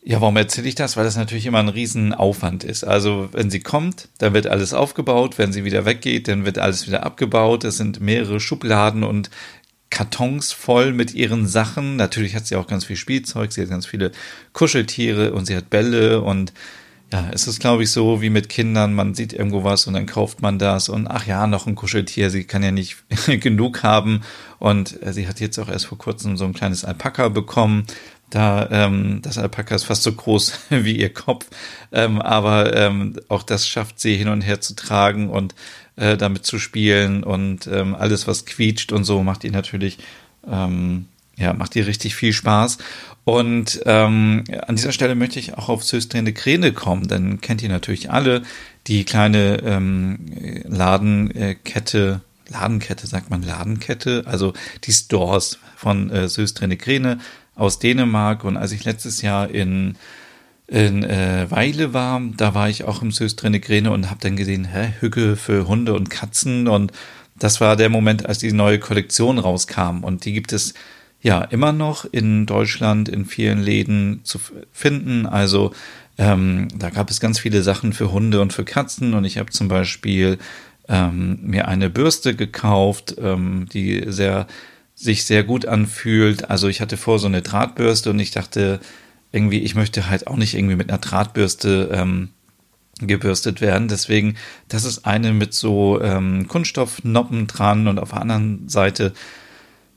ja, 0.06 0.20
warum 0.20 0.36
erzähle 0.36 0.68
ich 0.68 0.76
das? 0.76 0.98
Weil 0.98 1.06
das 1.06 1.16
natürlich 1.16 1.46
immer 1.46 1.60
ein 1.60 1.70
Riesenaufwand 1.70 2.64
ist. 2.66 2.84
Also 2.84 3.30
wenn 3.32 3.50
sie 3.50 3.62
kommt, 3.62 4.10
dann 4.18 4.34
wird 4.34 4.48
alles 4.48 4.74
aufgebaut. 4.74 5.38
Wenn 5.38 5.54
sie 5.54 5.64
wieder 5.64 5.86
weggeht, 5.86 6.28
dann 6.28 6.46
wird 6.46 6.58
alles 6.58 6.88
wieder 6.88 7.06
abgebaut. 7.06 7.64
Es 7.64 7.78
sind 7.78 8.02
mehrere 8.02 8.42
Schubladen 8.42 9.04
und 9.04 9.30
Kartons 9.90 10.52
voll 10.52 10.92
mit 10.92 11.14
ihren 11.14 11.48
Sachen. 11.48 11.96
Natürlich 11.96 12.36
hat 12.36 12.48
sie 12.48 12.58
auch 12.58 12.68
ganz 12.68 12.84
viel 12.84 12.98
Spielzeug. 12.98 13.54
Sie 13.54 13.62
hat 13.62 13.70
ganz 13.70 13.86
viele 13.86 14.12
Kuscheltiere 14.52 15.34
und 15.34 15.46
sie 15.46 15.56
hat 15.56 15.70
Bälle 15.70 16.22
und 16.22 16.52
ja, 17.14 17.30
es 17.32 17.46
ist, 17.46 17.60
glaube 17.60 17.84
ich, 17.84 17.92
so 17.92 18.24
wie 18.24 18.32
mit 18.32 18.50
Kindern, 18.50 18.96
man 18.96 19.14
sieht 19.14 19.34
irgendwo 19.34 19.64
was 19.64 19.86
und 19.86 19.94
dann 19.94 20.08
kauft 20.08 20.42
man 20.42 20.58
das 20.58 20.90
und 20.90 21.06
ach 21.06 21.28
ja, 21.28 21.46
noch 21.46 21.68
ein 21.68 21.76
Kuscheltier, 21.76 22.32
sie 22.32 22.44
kann 22.44 22.64
ja 22.64 22.72
nicht 22.72 22.98
genug 23.28 23.84
haben. 23.84 24.22
Und 24.58 25.00
äh, 25.04 25.14
sie 25.14 25.28
hat 25.28 25.40
jetzt 25.40 25.60
auch 25.60 25.70
erst 25.70 25.86
vor 25.86 26.00
kurzem 26.00 26.38
so 26.38 26.46
ein 26.46 26.54
kleines 26.54 26.84
Alpaka 26.84 27.30
bekommen. 27.30 27.86
Da, 28.34 28.68
ähm, 28.72 29.20
das 29.22 29.38
Alpaka 29.38 29.76
ist 29.76 29.84
fast 29.84 30.02
so 30.02 30.12
groß 30.12 30.54
wie 30.72 30.98
ihr 30.98 31.14
Kopf, 31.14 31.46
ähm, 31.92 32.20
aber 32.20 32.76
ähm, 32.76 33.20
auch 33.28 33.44
das 33.44 33.68
schafft 33.68 34.00
sie 34.00 34.18
hin 34.18 34.28
und 34.28 34.42
her 34.42 34.60
zu 34.60 34.76
tragen 34.76 35.30
und 35.30 35.54
äh, 35.98 36.18
damit 36.18 36.44
zu 36.44 36.58
spielen 36.58 37.24
und 37.24 37.68
ähm, 37.68 37.94
alles, 37.94 38.28
was 38.28 38.48
quietscht 38.48 38.92
und 38.92 39.04
so, 39.04 39.22
macht 39.22 39.44
ihr 39.44 39.52
natürlich, 39.52 40.00
ähm, 40.50 41.06
ja, 41.38 41.54
macht 41.54 41.76
ihr 41.76 41.86
richtig 41.86 42.16
viel 42.16 42.34
Spaß. 42.34 42.80
Und 43.24 43.82
ähm, 43.86 44.46
an 44.66 44.78
dieser 44.78 44.94
Stelle 44.94 45.14
möchte 45.14 45.38
ich 45.38 45.56
auch 45.56 45.70
auf 45.70 45.84
Söstrende 45.84 46.34
Kräne 46.34 46.74
kommen, 46.74 47.08
denn 47.08 47.40
kennt 47.40 47.62
ihr 47.62 47.70
natürlich 47.70 48.10
alle. 48.10 48.42
Die 48.88 49.04
kleine 49.04 49.62
ähm, 49.64 50.26
Ladenkette, 50.68 52.22
Ladenkette 52.50 53.06
sagt 53.06 53.30
man 53.30 53.44
Ladenkette, 53.44 54.24
also 54.26 54.54
die 54.86 54.92
Stores 54.92 55.60
von 55.76 56.10
äh, 56.10 56.28
Söstrene 56.28 56.78
Grene 56.78 57.20
aus 57.56 57.80
Dänemark. 57.80 58.44
Und 58.44 58.58
als 58.58 58.72
ich 58.72 58.86
letztes 58.86 59.22
Jahr 59.22 59.50
in 59.50 59.96
in 60.68 61.04
äh, 61.04 61.46
Weile 61.50 61.94
war, 61.94 62.22
da 62.38 62.56
war 62.56 62.70
ich 62.70 62.86
auch 62.86 63.02
im 63.02 63.12
Söstrene 63.12 63.92
und 63.92 64.10
habe 64.10 64.22
dann 64.22 64.36
gesehen, 64.36 64.66
hä, 64.66 64.94
Hücke 65.02 65.36
für 65.36 65.68
Hunde 65.68 65.94
und 65.94 66.10
Katzen 66.10 66.68
und 66.68 66.92
das 67.36 67.60
war 67.60 67.76
der 67.76 67.90
Moment, 67.90 68.26
als 68.26 68.38
die 68.38 68.54
neue 68.54 68.80
Kollektion 68.80 69.40
rauskam 69.40 70.04
und 70.04 70.26
die 70.26 70.34
gibt 70.34 70.54
es 70.54 70.74
ja 71.22 71.42
immer 71.42 71.74
noch 71.74 72.06
in 72.06 72.46
Deutschland 72.46 73.10
in 73.10 73.26
vielen 73.26 73.62
Läden 73.62 74.22
zu 74.24 74.40
finden. 74.72 75.26
Also 75.26 75.74
ähm, 76.18 76.68
da 76.78 76.90
gab 76.90 77.10
es 77.10 77.20
ganz 77.20 77.40
viele 77.40 77.64
Sachen 77.64 77.94
für 77.94 78.12
Hunde 78.12 78.40
und 78.42 78.54
für 78.54 78.66
Katzen 78.66 79.14
und 79.14 79.26
ich 79.26 79.38
habe 79.38 79.52
zum 79.52 79.68
Beispiel 79.68 80.38
ähm, 80.88 81.40
mir 81.42 81.68
eine 81.68 81.90
Bürste 81.90 82.36
gekauft, 82.36 83.16
ähm, 83.20 83.68
die 83.72 84.04
sehr 84.08 84.48
sich 85.04 85.26
sehr 85.26 85.44
gut 85.44 85.66
anfühlt. 85.66 86.50
Also 86.50 86.68
ich 86.68 86.82
hatte 86.82 86.98
vor 86.98 87.20
so 87.20 87.28
eine 87.28 87.42
Drahtbürste 87.42 88.10
und 88.10 88.20
ich 88.20 88.32
dachte 88.32 88.80
irgendwie, 89.32 89.60
ich 89.60 89.76
möchte 89.76 90.10
halt 90.10 90.28
auch 90.28 90.38
nicht 90.38 90.54
irgendwie 90.54 90.76
mit 90.76 90.90
einer 90.90 91.00
Drahtbürste 91.00 91.90
ähm, 91.92 92.30
gebürstet 93.00 93.62
werden. 93.62 93.88
Deswegen, 93.88 94.36
das 94.70 94.86
ist 94.86 95.06
eine 95.06 95.34
mit 95.34 95.54
so 95.54 96.02
ähm, 96.02 96.48
Kunststoffnoppen 96.48 97.48
dran 97.48 97.88
und 97.88 98.00
auf 98.00 98.12
der 98.12 98.22
anderen 98.22 98.70
Seite 98.70 99.14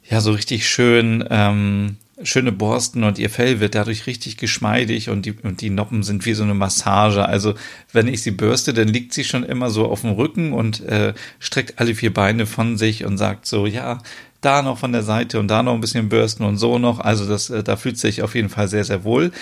ja 0.09 0.21
so 0.21 0.33
richtig 0.33 0.69
schön 0.69 1.25
ähm, 1.31 1.97
schöne 2.23 2.53
Borsten 2.53 3.05
und 3.05 3.19
ihr 3.19 3.29
Fell 3.29 3.61
wird 3.61 3.75
dadurch 3.75 4.07
richtig 4.07 4.39
geschmeidig 4.39 5.11
und 5.11 5.27
die, 5.27 5.33
und 5.33 5.61
die 5.61 5.69
Noppen 5.69 6.03
sind 6.03 6.25
wie 6.25 6.33
so 6.33 6.45
eine 6.45 6.55
Massage. 6.55 7.27
Also 7.27 7.55
wenn 7.93 8.09
ich 8.09 8.23
sie 8.23 8.31
bürste, 8.31 8.73
dann 8.73 8.89
liegt 8.89 9.13
sie 9.13 9.25
schon 9.25 9.45
immer 9.45 9.69
so 9.69 9.87
auf 9.87 10.01
dem 10.01 10.11
Rücken 10.11 10.53
und 10.53 10.81
äh, 10.81 11.13
streckt 11.39 11.79
alle 11.79 11.95
vier 11.95 12.15
Beine 12.15 12.47
von 12.47 12.79
sich 12.79 13.05
und 13.05 13.19
sagt 13.19 13.47
so, 13.47 13.67
ja, 13.67 13.99
da 14.41 14.63
noch 14.63 14.79
von 14.79 14.93
der 14.93 15.03
Seite 15.03 15.39
und 15.41 15.49
da 15.49 15.63
noch 15.63 15.75
ein 15.75 15.81
bisschen 15.81 16.09
bürsten 16.09 16.45
und 16.45 16.57
so 16.59 16.79
noch. 16.79 17.01
Also 17.01 17.29
das, 17.29 17.51
äh, 17.51 17.63
da 17.63 17.77
fühlt 17.77 17.99
sich 17.99 18.23
auf 18.23 18.35
jeden 18.35 18.49
Fall 18.49 18.69
sehr, 18.69 18.85
sehr 18.85 19.05
wohl. 19.05 19.33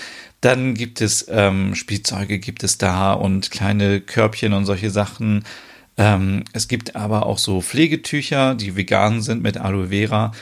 Dann 0.40 0.74
gibt 0.74 1.00
es 1.00 1.26
ähm, 1.30 1.74
Spielzeuge, 1.74 2.38
gibt 2.38 2.64
es 2.64 2.78
da 2.78 3.12
und 3.12 3.50
kleine 3.50 4.00
Körbchen 4.00 4.52
und 4.52 4.66
solche 4.66 4.90
Sachen. 4.90 5.44
Ähm, 5.96 6.44
es 6.52 6.68
gibt 6.68 6.96
aber 6.96 7.26
auch 7.26 7.38
so 7.38 7.60
Pflegetücher, 7.60 8.54
die 8.54 8.76
vegan 8.76 9.22
sind 9.22 9.42
mit 9.42 9.56
Aloe 9.56 9.88
Vera 9.88 10.32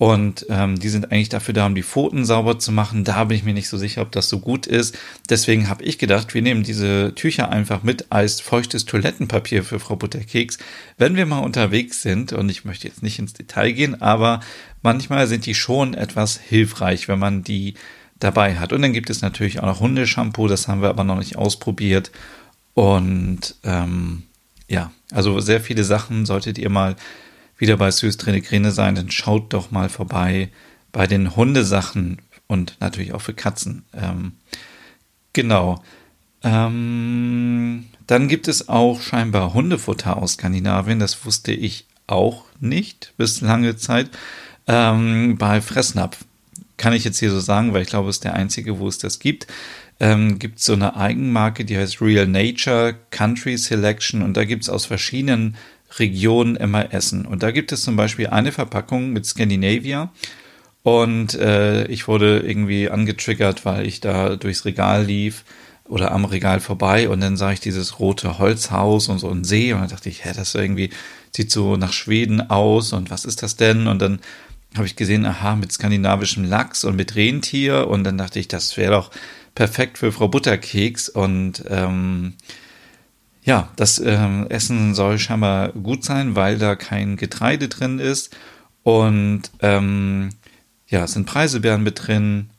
und 0.00 0.46
ähm, 0.48 0.78
die 0.78 0.88
sind 0.88 1.12
eigentlich 1.12 1.28
dafür 1.28 1.52
da, 1.52 1.66
um 1.66 1.74
die 1.74 1.82
Pfoten 1.82 2.24
sauber 2.24 2.58
zu 2.58 2.72
machen. 2.72 3.04
Da 3.04 3.24
bin 3.24 3.36
ich 3.36 3.44
mir 3.44 3.52
nicht 3.52 3.68
so 3.68 3.76
sicher, 3.76 4.00
ob 4.00 4.10
das 4.12 4.30
so 4.30 4.40
gut 4.40 4.66
ist. 4.66 4.96
Deswegen 5.28 5.68
habe 5.68 5.84
ich 5.84 5.98
gedacht, 5.98 6.32
wir 6.32 6.40
nehmen 6.40 6.62
diese 6.62 7.12
Tücher 7.14 7.50
einfach 7.50 7.82
mit 7.82 8.06
als 8.08 8.40
feuchtes 8.40 8.86
Toilettenpapier 8.86 9.62
für 9.62 9.78
Frau 9.78 9.96
Butterkeks, 9.96 10.56
wenn 10.96 11.16
wir 11.16 11.26
mal 11.26 11.40
unterwegs 11.40 12.00
sind. 12.00 12.32
Und 12.32 12.48
ich 12.48 12.64
möchte 12.64 12.88
jetzt 12.88 13.02
nicht 13.02 13.18
ins 13.18 13.34
Detail 13.34 13.72
gehen, 13.72 14.00
aber 14.00 14.40
manchmal 14.80 15.26
sind 15.26 15.44
die 15.44 15.54
schon 15.54 15.92
etwas 15.92 16.38
hilfreich, 16.38 17.06
wenn 17.06 17.18
man 17.18 17.44
die 17.44 17.74
dabei 18.20 18.58
hat. 18.58 18.72
Und 18.72 18.80
dann 18.80 18.94
gibt 18.94 19.10
es 19.10 19.20
natürlich 19.20 19.60
auch 19.60 19.66
noch 19.66 19.80
Hundeshampoo, 19.80 20.48
das 20.48 20.66
haben 20.66 20.80
wir 20.80 20.88
aber 20.88 21.04
noch 21.04 21.18
nicht 21.18 21.36
ausprobiert. 21.36 22.10
Und 22.72 23.54
ähm, 23.64 24.22
ja, 24.66 24.92
also 25.12 25.40
sehr 25.40 25.60
viele 25.60 25.84
Sachen 25.84 26.24
solltet 26.24 26.56
ihr 26.56 26.70
mal 26.70 26.96
wieder 27.60 27.76
bei 27.76 27.90
Süß 27.90 28.18
Grene 28.18 28.72
sein, 28.72 28.96
dann 28.96 29.10
schaut 29.10 29.52
doch 29.52 29.70
mal 29.70 29.88
vorbei 29.88 30.48
bei 30.92 31.06
den 31.06 31.36
Hundesachen 31.36 32.18
und 32.46 32.76
natürlich 32.80 33.12
auch 33.12 33.20
für 33.20 33.34
Katzen. 33.34 33.84
Ähm, 33.94 34.32
genau. 35.32 35.82
Ähm, 36.42 37.84
dann 38.06 38.28
gibt 38.28 38.48
es 38.48 38.68
auch 38.68 39.00
scheinbar 39.00 39.54
Hundefutter 39.54 40.16
aus 40.16 40.32
Skandinavien. 40.32 40.98
Das 40.98 41.24
wusste 41.24 41.52
ich 41.52 41.86
auch 42.06 42.44
nicht 42.58 43.12
bis 43.16 43.40
lange 43.40 43.76
Zeit. 43.76 44.10
Ähm, 44.66 45.36
bei 45.38 45.60
Fressnapf 45.60 46.24
kann 46.76 46.92
ich 46.92 47.04
jetzt 47.04 47.18
hier 47.18 47.30
so 47.30 47.40
sagen, 47.40 47.72
weil 47.72 47.82
ich 47.82 47.88
glaube, 47.88 48.08
es 48.08 48.16
ist 48.16 48.24
der 48.24 48.34
einzige, 48.34 48.78
wo 48.78 48.88
es 48.88 48.98
das 48.98 49.18
gibt. 49.18 49.46
Ähm, 50.00 50.38
gibt 50.38 50.58
es 50.58 50.64
so 50.64 50.72
eine 50.72 50.96
Eigenmarke, 50.96 51.66
die 51.66 51.76
heißt 51.76 52.00
Real 52.00 52.26
Nature 52.26 52.96
Country 53.10 53.58
Selection 53.58 54.22
und 54.22 54.34
da 54.34 54.44
gibt 54.44 54.62
es 54.62 54.70
aus 54.70 54.86
verschiedenen 54.86 55.56
Region 55.98 56.56
immer 56.56 56.92
essen. 56.92 57.26
Und 57.26 57.42
da 57.42 57.50
gibt 57.50 57.72
es 57.72 57.82
zum 57.82 57.96
Beispiel 57.96 58.28
eine 58.28 58.52
Verpackung 58.52 59.12
mit 59.12 59.26
Scandinavia. 59.26 60.12
Und 60.82 61.34
äh, 61.34 61.86
ich 61.86 62.08
wurde 62.08 62.40
irgendwie 62.40 62.88
angetriggert, 62.88 63.64
weil 63.64 63.86
ich 63.86 64.00
da 64.00 64.36
durchs 64.36 64.64
Regal 64.64 65.04
lief 65.04 65.44
oder 65.90 66.12
am 66.12 66.24
Regal 66.24 66.60
vorbei 66.60 67.08
und 67.08 67.20
dann 67.20 67.36
sah 67.36 67.52
ich 67.52 67.60
dieses 67.60 67.98
rote 67.98 68.38
Holzhaus 68.38 69.08
und 69.08 69.18
so 69.18 69.28
ein 69.28 69.44
See 69.44 69.72
und 69.72 69.80
dann 69.80 69.90
dachte 69.90 70.08
ich, 70.08 70.24
hä, 70.24 70.30
das 70.34 70.54
irgendwie 70.54 70.90
sieht 71.34 71.50
so 71.50 71.76
nach 71.76 71.92
Schweden 71.92 72.48
aus 72.48 72.92
und 72.92 73.10
was 73.10 73.24
ist 73.24 73.42
das 73.42 73.56
denn? 73.56 73.88
Und 73.88 74.00
dann 74.00 74.20
habe 74.76 74.86
ich 74.86 74.94
gesehen, 74.94 75.26
aha, 75.26 75.56
mit 75.56 75.72
skandinavischem 75.72 76.44
Lachs 76.44 76.84
und 76.84 76.94
mit 76.94 77.16
Rentier 77.16 77.88
und 77.88 78.04
dann 78.04 78.18
dachte 78.18 78.38
ich, 78.38 78.46
das 78.46 78.76
wäre 78.76 78.92
doch 78.92 79.10
perfekt 79.56 79.98
für 79.98 80.12
Frau 80.12 80.28
Butterkeks 80.28 81.08
und 81.08 81.64
ähm, 81.68 82.34
ja, 83.42 83.70
das 83.76 83.98
ähm, 83.98 84.46
Essen 84.48 84.94
soll 84.94 85.18
scheinbar 85.18 85.72
gut 85.72 86.04
sein, 86.04 86.36
weil 86.36 86.58
da 86.58 86.76
kein 86.76 87.16
Getreide 87.16 87.68
drin 87.68 87.98
ist. 87.98 88.36
Und 88.82 89.42
ähm, 89.60 90.30
ja, 90.88 91.04
es 91.04 91.12
sind 91.12 91.26
Preiselbeeren 91.26 91.82
mit 91.82 92.06
drin. 92.06 92.50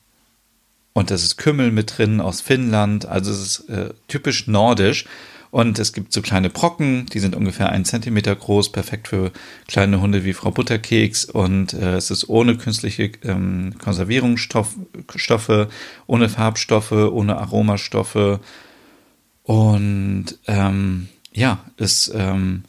Und 0.93 1.11
das 1.11 1.23
ist 1.23 1.37
Kümmel 1.37 1.71
mit 1.71 1.97
drin 1.97 2.19
aus 2.19 2.41
Finnland. 2.41 3.05
Also 3.05 3.31
es 3.31 3.39
ist 3.39 3.69
äh, 3.69 3.93
typisch 4.07 4.47
nordisch. 4.47 5.05
Und 5.51 5.79
es 5.79 5.91
gibt 5.91 6.13
so 6.13 6.21
kleine 6.21 6.49
Brocken, 6.49 7.07
die 7.07 7.19
sind 7.19 7.35
ungefähr 7.35 7.69
einen 7.69 7.83
Zentimeter 7.83 8.33
groß, 8.33 8.71
perfekt 8.71 9.09
für 9.09 9.31
kleine 9.67 9.99
Hunde 9.99 10.23
wie 10.23 10.31
Frau 10.31 10.49
Butterkeks. 10.49 11.25
Und 11.25 11.73
äh, 11.73 11.95
es 11.95 12.09
ist 12.09 12.29
ohne 12.29 12.55
künstliche 12.55 13.11
ähm, 13.23 13.75
Konservierungsstoffe, 13.77 15.67
ohne 16.07 16.29
Farbstoffe, 16.29 16.93
ohne 16.93 17.37
Aromastoffe 17.37 18.39
und 19.51 20.27
ähm, 20.47 21.09
ja, 21.33 21.59
es 21.75 22.09
ähm, 22.15 22.63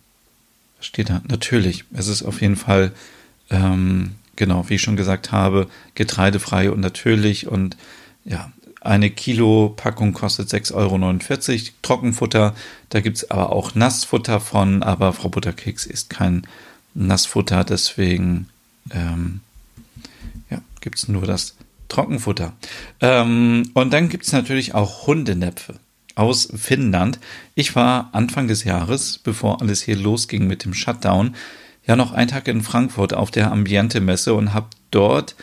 steht 0.81 1.11
da 1.11 1.23
natürlich. 1.29 1.85
Es 1.93 2.09
ist 2.09 2.25
auf 2.25 2.41
jeden 2.41 2.57
Fall, 2.57 2.91
ähm, 3.51 4.17
genau, 4.35 4.69
wie 4.69 4.75
ich 4.75 4.83
schon 4.83 4.97
gesagt 4.97 5.31
habe, 5.31 5.69
getreidefrei 5.95 6.73
und 6.73 6.81
natürlich. 6.81 7.47
Und 7.47 7.77
ja, 8.25 8.51
eine 8.81 9.11
Kilo 9.11 9.73
Packung 9.77 10.13
kostet 10.13 10.49
6,49 10.49 10.73
Euro. 10.75 11.71
Trockenfutter, 11.83 12.53
da 12.89 13.01
gibt 13.01 13.19
es 13.19 13.31
aber 13.31 13.53
auch 13.53 13.77
Nassfutter 13.77 14.41
von, 14.41 14.83
aber 14.83 15.13
Frau 15.13 15.29
Butterkeks 15.29 15.87
ist 15.87 16.11
kein 16.11 16.49
Nassfutter, 16.95 17.63
deswegen 17.63 18.49
ähm, 18.91 19.39
ja, 20.51 20.59
gibt 20.81 20.99
es 20.99 21.07
nur 21.07 21.27
das 21.27 21.55
Trockenfutter. 21.87 22.55
Ähm, 22.99 23.71
und 23.73 23.93
dann 23.93 24.09
gibt 24.09 24.27
es 24.27 24.33
natürlich 24.33 24.75
auch 24.75 25.07
Hundenäpfe 25.07 25.79
aus 26.15 26.49
Finnland. 26.55 27.19
Ich 27.55 27.75
war 27.75 28.11
Anfang 28.13 28.49
des 28.49 28.65
Jahres, 28.65 29.19
bevor 29.19 29.61
alles 29.61 29.83
hier 29.83 29.97
losging 29.97 30.47
mit 30.47 30.65
dem 30.65 30.75
Shutdown, 30.75 31.35
ja 31.87 31.97
noch 31.97 32.13
einen 32.13 32.29
Tag 32.29 32.49
in 32.49 32.63
Frankfurt 32.63 33.15
auf 33.15 33.31
der 33.31 33.51
Ambiente-Messe 33.51 34.35
und 34.35 34.55
habe 34.55 34.69
dort 34.91 35.35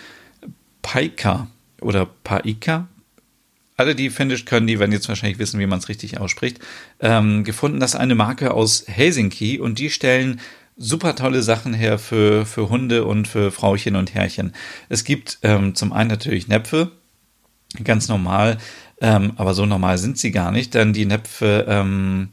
Paika 0.82 1.48
oder 1.82 2.06
Paika, 2.24 2.88
alle, 3.80 3.96
die 3.96 4.10
Finnisch 4.10 4.44
können, 4.44 4.68
die 4.68 4.78
werden 4.78 4.92
jetzt 4.92 5.08
wahrscheinlich 5.08 5.40
wissen, 5.40 5.60
wie 5.60 5.66
man 5.66 5.80
es 5.80 5.88
richtig 5.88 6.20
ausspricht, 6.20 6.60
ähm, 7.00 7.46
gefunden. 7.46 7.80
Das 7.80 7.94
ist 7.94 8.00
eine 8.00 8.14
Marke 8.14 8.54
aus 8.54 8.84
Helsinki 8.88 9.58
und 9.58 9.80
die 9.80 9.90
stellen 9.90 10.42
super 10.76 11.16
tolle 11.16 11.42
Sachen 11.44 11.74
her 11.74 11.98
für, 11.98 12.46
für 12.46 12.70
Hunde 12.70 13.06
und 13.06 13.28
für 13.28 13.52
Frauchen 13.52 13.96
und 13.96 14.14
Herrchen. 14.14 14.54
Es 14.90 15.06
gibt 15.06 15.40
ähm, 15.44 15.76
zum 15.76 15.94
einen 15.94 16.10
natürlich 16.10 16.50
Näpfe, 16.50 16.92
ganz 17.84 18.10
normal, 18.10 18.58
ähm, 19.02 19.34
aber 19.36 19.54
so 19.54 19.66
normal 19.66 19.98
sind 19.98 20.18
sie 20.18 20.32
gar 20.32 20.52
nicht, 20.52 20.74
denn 20.74 20.94
die 20.94 21.06
Näpfe, 21.06 21.66
ähm, 21.68 22.30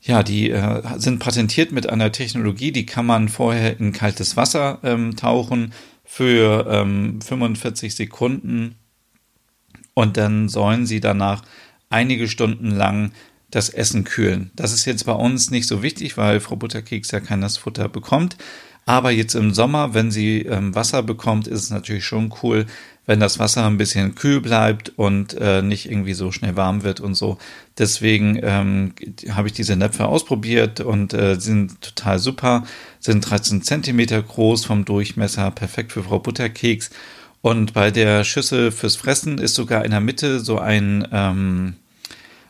ja, 0.00 0.22
die 0.22 0.50
äh, 0.50 0.82
sind 0.98 1.18
patentiert 1.18 1.72
mit 1.72 1.88
einer 1.88 2.12
Technologie, 2.12 2.72
die 2.72 2.86
kann 2.86 3.06
man 3.06 3.28
vorher 3.28 3.78
in 3.78 3.92
kaltes 3.92 4.36
Wasser 4.36 4.78
ähm, 4.82 5.16
tauchen 5.16 5.72
für 6.04 6.64
45 7.20 7.92
ähm, 7.92 7.96
Sekunden 7.96 8.74
und 9.94 10.16
dann 10.16 10.48
sollen 10.48 10.86
sie 10.86 11.00
danach 11.00 11.42
einige 11.90 12.28
Stunden 12.28 12.70
lang 12.70 13.12
das 13.50 13.68
Essen 13.68 14.04
kühlen. 14.04 14.50
Das 14.54 14.72
ist 14.72 14.84
jetzt 14.84 15.06
bei 15.06 15.12
uns 15.12 15.50
nicht 15.50 15.66
so 15.66 15.82
wichtig, 15.82 16.16
weil 16.16 16.40
Frau 16.40 16.56
Butterkeks 16.56 17.10
ja 17.10 17.20
kein 17.20 17.40
Nassfutter 17.40 17.88
bekommt. 17.88 18.36
Aber 18.88 19.10
jetzt 19.10 19.34
im 19.34 19.52
Sommer, 19.52 19.92
wenn 19.92 20.10
sie 20.10 20.46
ähm, 20.46 20.74
Wasser 20.74 21.02
bekommt, 21.02 21.46
ist 21.46 21.64
es 21.64 21.68
natürlich 21.68 22.06
schon 22.06 22.32
cool, 22.42 22.64
wenn 23.04 23.20
das 23.20 23.38
Wasser 23.38 23.66
ein 23.66 23.76
bisschen 23.76 24.14
kühl 24.14 24.40
bleibt 24.40 24.94
und 24.96 25.34
äh, 25.34 25.60
nicht 25.60 25.90
irgendwie 25.90 26.14
so 26.14 26.32
schnell 26.32 26.56
warm 26.56 26.84
wird 26.84 26.98
und 26.98 27.14
so. 27.14 27.36
Deswegen 27.76 28.40
ähm, 28.42 28.94
habe 29.30 29.48
ich 29.48 29.52
diese 29.52 29.76
Näpfe 29.76 30.06
ausprobiert 30.06 30.80
und 30.80 31.12
äh, 31.12 31.38
sind 31.38 31.82
total 31.82 32.18
super. 32.18 32.64
Sind 32.98 33.28
13 33.28 33.60
Zentimeter 33.60 34.22
groß 34.22 34.64
vom 34.64 34.86
Durchmesser, 34.86 35.50
perfekt 35.50 35.92
für 35.92 36.04
Frau 36.04 36.18
Butterkeks. 36.18 36.88
Und 37.42 37.74
bei 37.74 37.90
der 37.90 38.24
Schüssel 38.24 38.70
fürs 38.72 38.96
Fressen 38.96 39.36
ist 39.36 39.54
sogar 39.54 39.84
in 39.84 39.90
der 39.90 40.00
Mitte 40.00 40.40
so 40.40 40.58
ein, 40.58 41.06
ähm, 41.12 41.74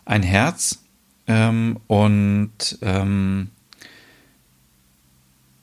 ein 0.05 0.23
Herz 0.23 0.85
Ähm, 1.27 1.79
und 1.89 2.79
ähm, 2.81 3.51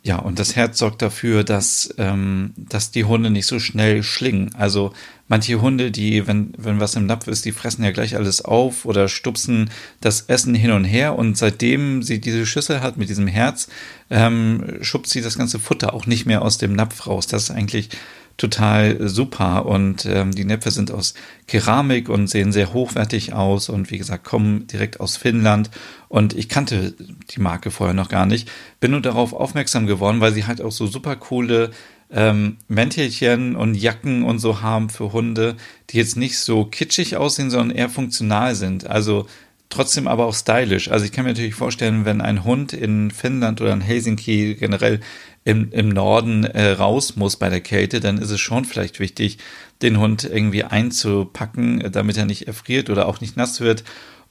ja, 0.06 0.20
und 0.20 0.38
das 0.38 0.56
Herz 0.56 0.78
sorgt 0.78 1.02
dafür, 1.02 1.44
dass, 1.44 1.92
ähm, 1.98 2.54
dass 2.58 2.92
die 2.92 3.06
Hunde 3.06 3.32
nicht 3.32 3.48
so 3.48 3.58
schnell 3.58 4.04
schlingen. 4.04 4.54
Also 4.54 4.94
manche 5.28 5.60
Hunde, 5.60 5.90
die, 5.90 6.28
wenn, 6.28 6.54
wenn 6.60 6.80
was 6.80 6.94
im 6.94 7.08
Napf 7.08 7.28
ist, 7.28 7.44
die 7.44 7.52
fressen 7.52 7.84
ja 7.84 7.90
gleich 7.90 8.16
alles 8.16 8.46
auf 8.46 8.86
oder 8.86 9.08
stupsen 9.08 9.72
das 10.02 10.22
Essen 10.28 10.54
hin 10.54 10.70
und 10.70 10.84
her. 10.84 11.18
Und 11.18 11.40
seitdem 11.40 12.04
sie 12.04 12.22
diese 12.22 12.46
Schüssel 12.46 12.82
hat 12.82 12.98
mit 12.98 13.10
diesem 13.10 13.26
Herz, 13.26 13.68
ähm, 14.12 14.78
schubst 14.82 15.12
sie 15.12 15.22
das 15.22 15.40
ganze 15.40 15.58
Futter 15.58 15.96
auch 15.96 16.06
nicht 16.06 16.28
mehr 16.28 16.44
aus 16.44 16.60
dem 16.60 16.74
Napf 16.74 17.08
raus. 17.08 17.26
Das 17.26 17.46
ist 17.46 17.52
eigentlich 17.52 17.90
total 18.38 19.08
super. 19.08 19.66
Und 19.66 20.06
ähm, 20.06 20.32
die 20.32 20.46
Näpfe 20.46 20.72
sind 20.72 20.92
aus 20.92 21.14
Keramik 21.48 22.10
und 22.10 22.28
sehen 22.28 22.52
sehr 22.52 22.74
hochwertig 22.74 23.34
aus 23.34 23.70
und 23.70 23.92
wie 23.92 23.98
gesagt, 23.98 24.24
kommen 24.26 24.68
direkt 24.68 25.00
aus 25.00 25.18
Finnland. 25.18 25.70
Und 26.08 26.34
ich 26.34 26.50
kannte 26.50 26.94
die 27.32 27.40
Marke 27.40 27.72
vorher 27.72 27.94
noch 27.94 28.10
gar 28.10 28.26
nicht. 28.26 28.50
Bin 28.80 28.92
nur 28.92 29.02
darauf 29.02 29.34
aufmerksam 29.34 29.88
geworden, 29.88 30.22
weil 30.22 30.34
sie 30.34 30.46
halt 30.46 30.62
auch 30.62 30.72
so 30.72 30.88
super 30.88 31.16
coole 31.16 31.72
ähm, 32.12 32.58
Mäntelchen 32.68 33.56
und 33.56 33.76
Jacken 33.76 34.24
und 34.24 34.40
so 34.40 34.62
haben 34.62 34.90
für 34.90 35.12
Hunde, 35.12 35.56
die 35.90 35.98
jetzt 35.98 36.18
nicht 36.18 36.38
so 36.38 36.66
kitschig 36.66 37.18
aussehen, 37.18 37.50
sondern 37.50 37.76
eher 37.76 37.90
funktional 37.90 38.56
sind. 38.56 38.88
Also 38.88 39.28
trotzdem 39.70 40.08
aber 40.08 40.26
auch 40.26 40.36
stylisch. 40.36 40.92
Also 40.92 41.06
ich 41.06 41.12
kann 41.12 41.26
mir 41.26 41.32
natürlich 41.32 41.56
vorstellen, 41.56 42.06
wenn 42.06 42.22
ein 42.22 42.44
Hund 42.44 42.74
in 42.74 43.12
Finnland 43.12 43.62
oder 43.62 43.74
in 43.74 43.82
Helsinki 43.82 44.56
generell 44.56 45.00
im, 45.46 45.72
im 45.72 45.90
Norden 45.90 46.44
äh, 46.44 46.72
raus 46.72 47.16
muss 47.16 47.38
bei 47.38 47.50
der 47.50 47.62
Kälte, 47.62 48.00
dann 48.02 48.18
ist 48.18 48.32
es 48.32 48.42
schon 48.42 48.66
vielleicht 48.66 49.00
wichtig, 49.00 49.38
den 49.82 50.00
Hund 50.00 50.24
irgendwie 50.24 50.64
einzupacken, 50.64 51.92
damit 51.92 52.18
er 52.18 52.26
nicht 52.26 52.48
erfriert 52.48 52.90
oder 52.90 53.08
auch 53.08 53.22
nicht 53.22 53.38
nass 53.38 53.62
wird. 53.62 53.84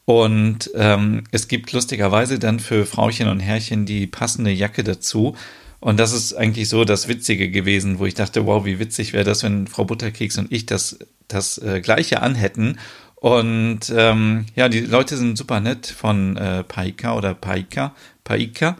Und 0.04 0.71
ähm, 0.75 1.25
es 1.30 1.49
gibt 1.49 1.73
lustigerweise 1.73 2.38
dann 2.38 2.61
für 2.61 2.85
Frauchen 2.85 3.28
und 3.28 3.40
Herrchen 3.40 3.87
die 3.87 4.06
passende 4.06 4.50
Jacke 4.50 4.83
dazu. 4.85 5.37
Und 5.80 6.00
das 6.00 6.12
ist 6.12 6.35
eigentlich 6.35 6.68
so 6.68 6.85
das 6.85 7.09
Witzige 7.09 7.49
gewesen, 7.50 7.99
wo 7.99 8.06
ich 8.06 8.14
dachte, 8.14 8.44
wow, 8.44 8.64
wie 8.64 8.78
witzig 8.78 9.12
wäre 9.12 9.25
das, 9.25 9.44
wenn 9.44 9.66
Frau 9.68 9.85
Butterkeks 9.85 10.37
und 10.38 10.50
ich 10.50 10.66
das, 10.66 10.99
das 11.28 11.59
äh, 11.59 11.80
gleiche 11.80 12.23
anhätten. 12.23 12.78
Und 13.14 13.92
ähm, 13.97 14.47
ja, 14.56 14.68
die 14.68 14.80
Leute 14.80 15.16
sind 15.16 15.38
super 15.38 15.61
nett 15.61 15.87
von 15.87 16.37
äh, 16.37 16.64
Paika 16.64 17.16
oder 17.16 17.35
Paika, 17.35 17.94
Paika. 18.25 18.76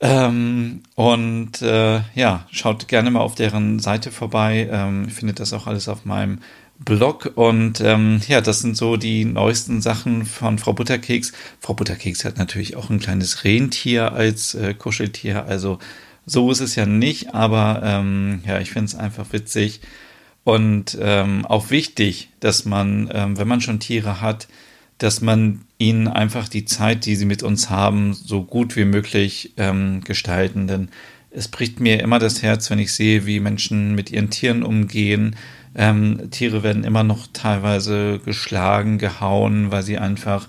Ähm, 0.00 0.82
und 0.94 1.60
äh, 1.62 2.00
ja, 2.14 2.46
schaut 2.50 2.88
gerne 2.88 3.10
mal 3.10 3.20
auf 3.20 3.34
deren 3.34 3.78
Seite 3.78 4.10
vorbei. 4.10 4.68
Ähm, 4.70 5.08
findet 5.08 5.40
das 5.40 5.52
auch 5.52 5.66
alles 5.66 5.88
auf 5.88 6.04
meinem 6.04 6.38
Blog. 6.78 7.32
Und 7.34 7.80
ähm, 7.80 8.20
ja, 8.26 8.40
das 8.40 8.60
sind 8.60 8.76
so 8.76 8.96
die 8.96 9.24
neuesten 9.24 9.82
Sachen 9.82 10.24
von 10.24 10.58
Frau 10.58 10.72
Butterkeks. 10.72 11.32
Frau 11.60 11.74
Butterkeks 11.74 12.24
hat 12.24 12.38
natürlich 12.38 12.76
auch 12.76 12.88
ein 12.88 13.00
kleines 13.00 13.44
Rentier 13.44 14.12
als 14.12 14.54
äh, 14.54 14.74
Kuscheltier. 14.74 15.44
Also 15.46 15.78
so 16.24 16.50
ist 16.50 16.60
es 16.60 16.76
ja 16.76 16.86
nicht, 16.86 17.34
aber 17.34 17.82
ähm, 17.84 18.42
ja, 18.46 18.60
ich 18.60 18.70
finde 18.70 18.86
es 18.86 18.94
einfach 18.94 19.26
witzig 19.32 19.80
und 20.44 20.96
ähm, 21.00 21.44
auch 21.44 21.70
wichtig, 21.70 22.30
dass 22.40 22.64
man, 22.64 23.10
ähm, 23.12 23.36
wenn 23.36 23.48
man 23.48 23.60
schon 23.60 23.80
Tiere 23.80 24.20
hat, 24.20 24.48
dass 25.00 25.22
man 25.22 25.62
ihnen 25.78 26.08
einfach 26.08 26.46
die 26.46 26.66
Zeit, 26.66 27.06
die 27.06 27.16
sie 27.16 27.24
mit 27.24 27.42
uns 27.42 27.70
haben, 27.70 28.12
so 28.12 28.42
gut 28.42 28.76
wie 28.76 28.84
möglich 28.84 29.54
ähm, 29.56 30.02
gestalten. 30.04 30.66
Denn 30.66 30.88
es 31.30 31.48
bricht 31.48 31.80
mir 31.80 32.00
immer 32.00 32.18
das 32.18 32.42
Herz, 32.42 32.70
wenn 32.70 32.78
ich 32.78 32.92
sehe, 32.92 33.24
wie 33.24 33.40
Menschen 33.40 33.94
mit 33.94 34.10
ihren 34.10 34.28
Tieren 34.28 34.62
umgehen. 34.62 35.36
Ähm, 35.74 36.30
Tiere 36.30 36.62
werden 36.62 36.84
immer 36.84 37.02
noch 37.02 37.28
teilweise 37.32 38.20
geschlagen, 38.22 38.98
gehauen, 38.98 39.70
weil 39.70 39.82
sie 39.82 39.96
einfach 39.96 40.48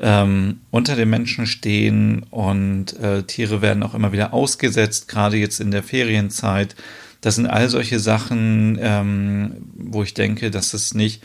ähm, 0.00 0.60
unter 0.70 0.94
den 0.94 1.10
Menschen 1.10 1.46
stehen 1.46 2.24
und 2.30 2.96
äh, 3.00 3.24
Tiere 3.24 3.62
werden 3.62 3.82
auch 3.82 3.94
immer 3.94 4.12
wieder 4.12 4.32
ausgesetzt, 4.32 5.08
gerade 5.08 5.38
jetzt 5.38 5.58
in 5.58 5.72
der 5.72 5.82
Ferienzeit. 5.82 6.76
Das 7.20 7.34
sind 7.34 7.46
all 7.46 7.68
solche 7.68 7.98
Sachen, 7.98 8.78
ähm, 8.80 9.56
wo 9.74 10.04
ich 10.04 10.14
denke, 10.14 10.52
dass 10.52 10.72
es 10.72 10.94
nicht 10.94 11.20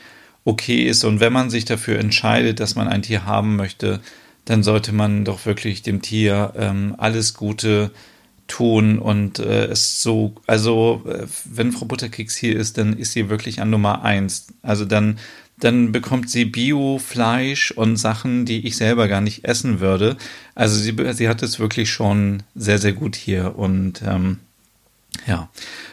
okay 0.46 0.84
ist. 0.84 1.04
Und 1.04 1.20
wenn 1.20 1.34
man 1.34 1.50
sich 1.50 1.66
dafür 1.66 2.00
entscheidet, 2.00 2.60
dass 2.60 2.76
man 2.76 2.88
ein 2.88 3.02
Tier 3.02 3.26
haben 3.26 3.56
möchte, 3.56 4.02
dann 4.46 4.64
sollte 4.64 4.92
man 4.92 5.24
doch 5.26 5.46
wirklich 5.46 5.84
dem 5.84 6.02
Tier 6.02 6.54
ähm, 6.58 6.96
alles 6.98 7.34
Gute 7.34 7.92
tun 8.48 9.00
und 9.00 9.40
äh, 9.40 9.66
es 9.66 10.02
so, 10.02 10.36
also 10.48 11.04
äh, 11.08 11.26
wenn 11.46 11.72
Frau 11.72 11.86
Butterkeks 11.86 12.36
hier 12.36 12.58
ist, 12.58 12.78
dann 12.78 12.98
ist 12.98 13.14
sie 13.14 13.30
wirklich 13.30 13.62
an 13.62 13.70
Nummer 13.70 14.04
eins. 14.04 14.48
Also 14.62 14.84
dann, 14.84 15.18
dann 15.60 15.94
bekommt 15.94 16.30
sie 16.30 16.44
Bio-Fleisch 16.44 17.72
und 17.72 17.96
Sachen, 17.96 18.46
die 18.46 18.68
ich 18.68 18.76
selber 18.76 19.08
gar 19.08 19.22
nicht 19.22 19.46
essen 19.46 19.80
würde. 19.80 20.18
Also 20.56 20.78
sie, 20.78 20.94
sie 21.14 21.30
hat 21.30 21.42
es 21.42 21.60
wirklich 21.60 21.90
schon 21.90 22.44
sehr, 22.54 22.80
sehr 22.80 22.94
gut 22.94 23.16
hier 23.16 23.58
und 23.58 24.02
ähm, 24.06 24.40
ja, 25.26 25.50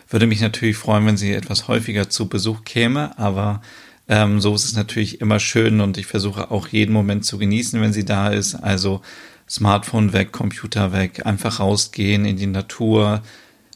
würde 0.08 0.26
mich 0.26 0.40
natürlich 0.40 0.76
freuen, 0.76 1.06
wenn 1.06 1.16
sie 1.16 1.32
etwas 1.32 1.68
häufiger 1.68 2.10
zu 2.10 2.28
Besuch 2.28 2.64
käme, 2.64 3.16
aber 3.16 3.62
ähm, 4.10 4.40
so 4.40 4.52
ist 4.56 4.64
es 4.64 4.74
natürlich 4.74 5.20
immer 5.20 5.38
schön 5.38 5.80
und 5.80 5.96
ich 5.96 6.06
versuche 6.06 6.50
auch 6.50 6.66
jeden 6.66 6.92
Moment 6.92 7.24
zu 7.24 7.38
genießen, 7.38 7.80
wenn 7.80 7.92
sie 7.92 8.04
da 8.04 8.28
ist. 8.28 8.56
Also 8.56 9.02
Smartphone 9.48 10.12
weg, 10.12 10.32
Computer 10.32 10.92
weg, 10.92 11.24
einfach 11.26 11.60
rausgehen 11.60 12.24
in 12.24 12.36
die 12.36 12.48
Natur, 12.48 13.22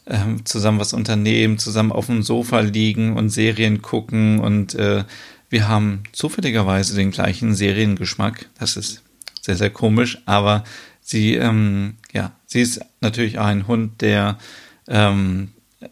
ähm, 0.05 0.45
zusammen 0.45 0.79
was 0.79 0.91
unternehmen, 0.91 1.57
zusammen 1.57 1.93
auf 1.93 2.07
dem 2.07 2.21
Sofa 2.21 2.59
liegen 2.59 3.15
und 3.15 3.29
Serien 3.29 3.81
gucken 3.81 4.41
und 4.41 4.75
äh, 4.75 5.05
wir 5.49 5.69
haben 5.69 6.03
zufälligerweise 6.11 6.97
den 6.97 7.11
gleichen 7.11 7.55
Seriengeschmack. 7.55 8.49
Das 8.59 8.75
ist 8.75 9.03
sehr, 9.41 9.55
sehr 9.55 9.69
komisch, 9.69 10.21
aber 10.25 10.65
sie, 10.99 11.35
ähm, 11.35 11.95
ja, 12.11 12.33
sie 12.45 12.59
ist 12.59 12.81
natürlich 12.99 13.39
auch 13.39 13.45
ein 13.45 13.67
Hund, 13.67 14.01
der 14.01 14.37
ähm, 14.89 15.51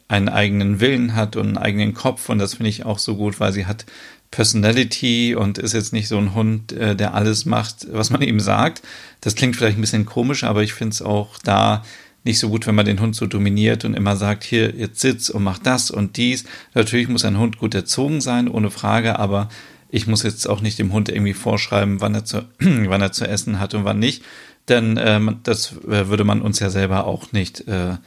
einen 0.10 0.28
eigenen 0.28 0.82
Willen 0.82 1.16
hat 1.16 1.38
und 1.38 1.48
einen 1.48 1.58
eigenen 1.58 1.94
Kopf 1.94 2.28
und 2.28 2.40
das 2.40 2.56
finde 2.56 2.72
ich 2.72 2.86
auch 2.86 3.00
so 3.00 3.16
gut, 3.16 3.40
weil 3.40 3.54
sie 3.54 3.68
hat 3.68 3.86
Personality 4.34 5.36
und 5.36 5.60
ist 5.60 5.74
jetzt 5.74 5.94
nicht 5.94 6.08
so 6.08 6.18
ein 6.18 6.34
Hund, 6.34 6.72
äh, 6.72 6.96
der 6.96 7.14
alles 7.14 7.46
macht, 7.46 7.88
was 7.92 8.10
man 8.10 8.24
ihm 8.24 8.40
sagt. 8.40 8.82
Das 9.22 9.36
klingt 9.36 9.56
vielleicht 9.56 9.78
ein 9.78 9.82
bisschen 9.82 10.08
komisch, 10.08 10.44
aber 10.44 10.64
ich 10.64 10.74
finde 10.74 10.94
es 10.94 11.04
auch 11.04 11.38
da 11.38 11.84
nicht 12.24 12.40
so 12.40 12.50
gut, 12.50 12.66
wenn 12.66 12.74
man 12.74 12.88
den 12.88 13.00
Hund 13.00 13.16
so 13.16 13.28
dominiert 13.28 13.86
und 13.86 13.94
immer 13.94 14.16
sagt, 14.16 14.44
hier, 14.44 14.74
jetzt 14.76 15.02
sitz 15.02 15.30
und 15.30 15.44
mach 15.44 15.60
das 15.60 15.92
und 15.92 16.18
dies. 16.18 16.46
Natürlich 16.74 17.10
muss 17.10 17.26
ein 17.26 17.38
Hund 17.38 17.60
gut 17.60 17.76
erzogen 17.76 18.22
sein, 18.22 18.48
ohne 18.48 18.72
Frage, 18.72 19.20
aber 19.20 19.50
ich 19.90 20.08
muss 20.08 20.24
jetzt 20.24 20.50
auch 20.50 20.62
nicht 20.62 20.80
dem 20.80 20.94
Hund 20.94 21.10
irgendwie 21.10 21.36
vorschreiben, 21.36 22.02
wann 22.02 22.16
er 22.16 22.26
zu, 22.26 22.42
wann 22.60 23.02
er 23.02 23.12
zu 23.12 23.28
essen 23.28 23.60
hat 23.60 23.76
und 23.76 23.86
wann 23.86 24.00
nicht. 24.00 24.24
Denn 24.68 25.00
ähm, 25.00 25.42
das 25.44 25.74
äh, 25.84 26.08
würde 26.08 26.24
man 26.24 26.42
uns 26.42 26.60
ja 26.60 26.72
selber 26.72 27.06
auch 27.06 27.34
nicht. 27.34 27.68
Äh, 27.68 27.98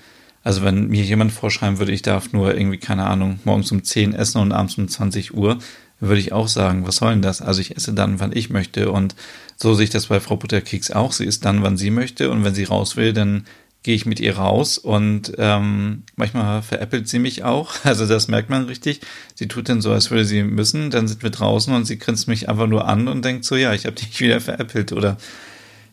also 0.43 0.65
wenn 0.65 0.89
mir 0.89 1.05
jemand 1.05 1.31
vorschreiben 1.31 1.79
würde, 1.79 1.93
ich 1.93 2.03
darf 2.03 2.33
nur 2.33 2.57
irgendwie, 2.57 2.79
keine 2.79 3.07
Ahnung, 3.07 3.39
morgens 3.45 3.71
um 3.71 3.85
10 3.85 4.13
essen 4.13 4.41
und 4.41 4.51
abends 4.51 4.77
um 4.77 4.89
20 4.89 5.35
Uhr, 5.35 5.59
würde 6.01 6.21
ich 6.21 6.33
auch 6.33 6.49
sagen, 6.49 6.87
was 6.87 6.97
soll 6.97 7.13
denn 7.13 7.23
das? 7.23 7.41
Also 7.41 7.61
ich 7.61 7.77
esse 7.77 7.95
dann, 7.95 8.21
wann 8.21 8.37
ich 8.37 8.51
möchte 8.51 8.91
und 8.91 9.15
so 9.57 9.75
sehe 9.75 9.85
ich 9.85 9.91
das 9.91 10.07
bei 10.07 10.21
Frau 10.21 10.37
Butterkeks 10.37 10.91
auch. 10.91 11.13
Sie 11.13 11.25
isst 11.25 11.45
dann, 11.45 11.63
wann 11.63 11.77
sie 11.77 11.91
möchte 11.91 12.31
und 12.31 12.45
wenn 12.45 12.55
sie 12.55 12.65
raus 12.65 12.97
will, 12.97 13.13
dann 13.13 13.47
gehe 13.87 13.95
ich 13.95 14.05
mit 14.05 14.19
ihr 14.19 14.37
raus 14.37 14.79
und 14.79 15.33
ähm, 15.39 16.03
manchmal 16.17 16.61
veräppelt 16.61 17.09
sie 17.09 17.21
mich 17.21 17.45
auch. 17.45 17.73
Also 17.85 18.05
das 18.05 18.27
merkt 18.27 18.51
man 18.51 18.65
richtig. 18.65 19.01
Sie 19.37 19.47
tut 19.47 19.69
dann 19.69 19.81
so, 19.81 19.93
als 19.93 20.11
würde 20.11 20.25
sie 20.25 20.43
müssen. 20.43 20.91
Dann 20.91 21.07
sind 21.07 21.23
wir 21.23 21.31
draußen 21.31 21.73
und 21.73 21.85
sie 21.85 21.97
grinst 21.97 22.27
mich 22.27 22.49
einfach 22.49 22.67
nur 22.67 22.89
an 22.89 23.07
und 23.07 23.25
denkt 23.25 23.45
so, 23.45 23.55
ja, 23.55 23.73
ich 23.73 23.87
habe 23.87 23.95
dich 23.95 24.21
wieder 24.21 24.41
veräppelt. 24.41 24.93
Oder 24.93 25.19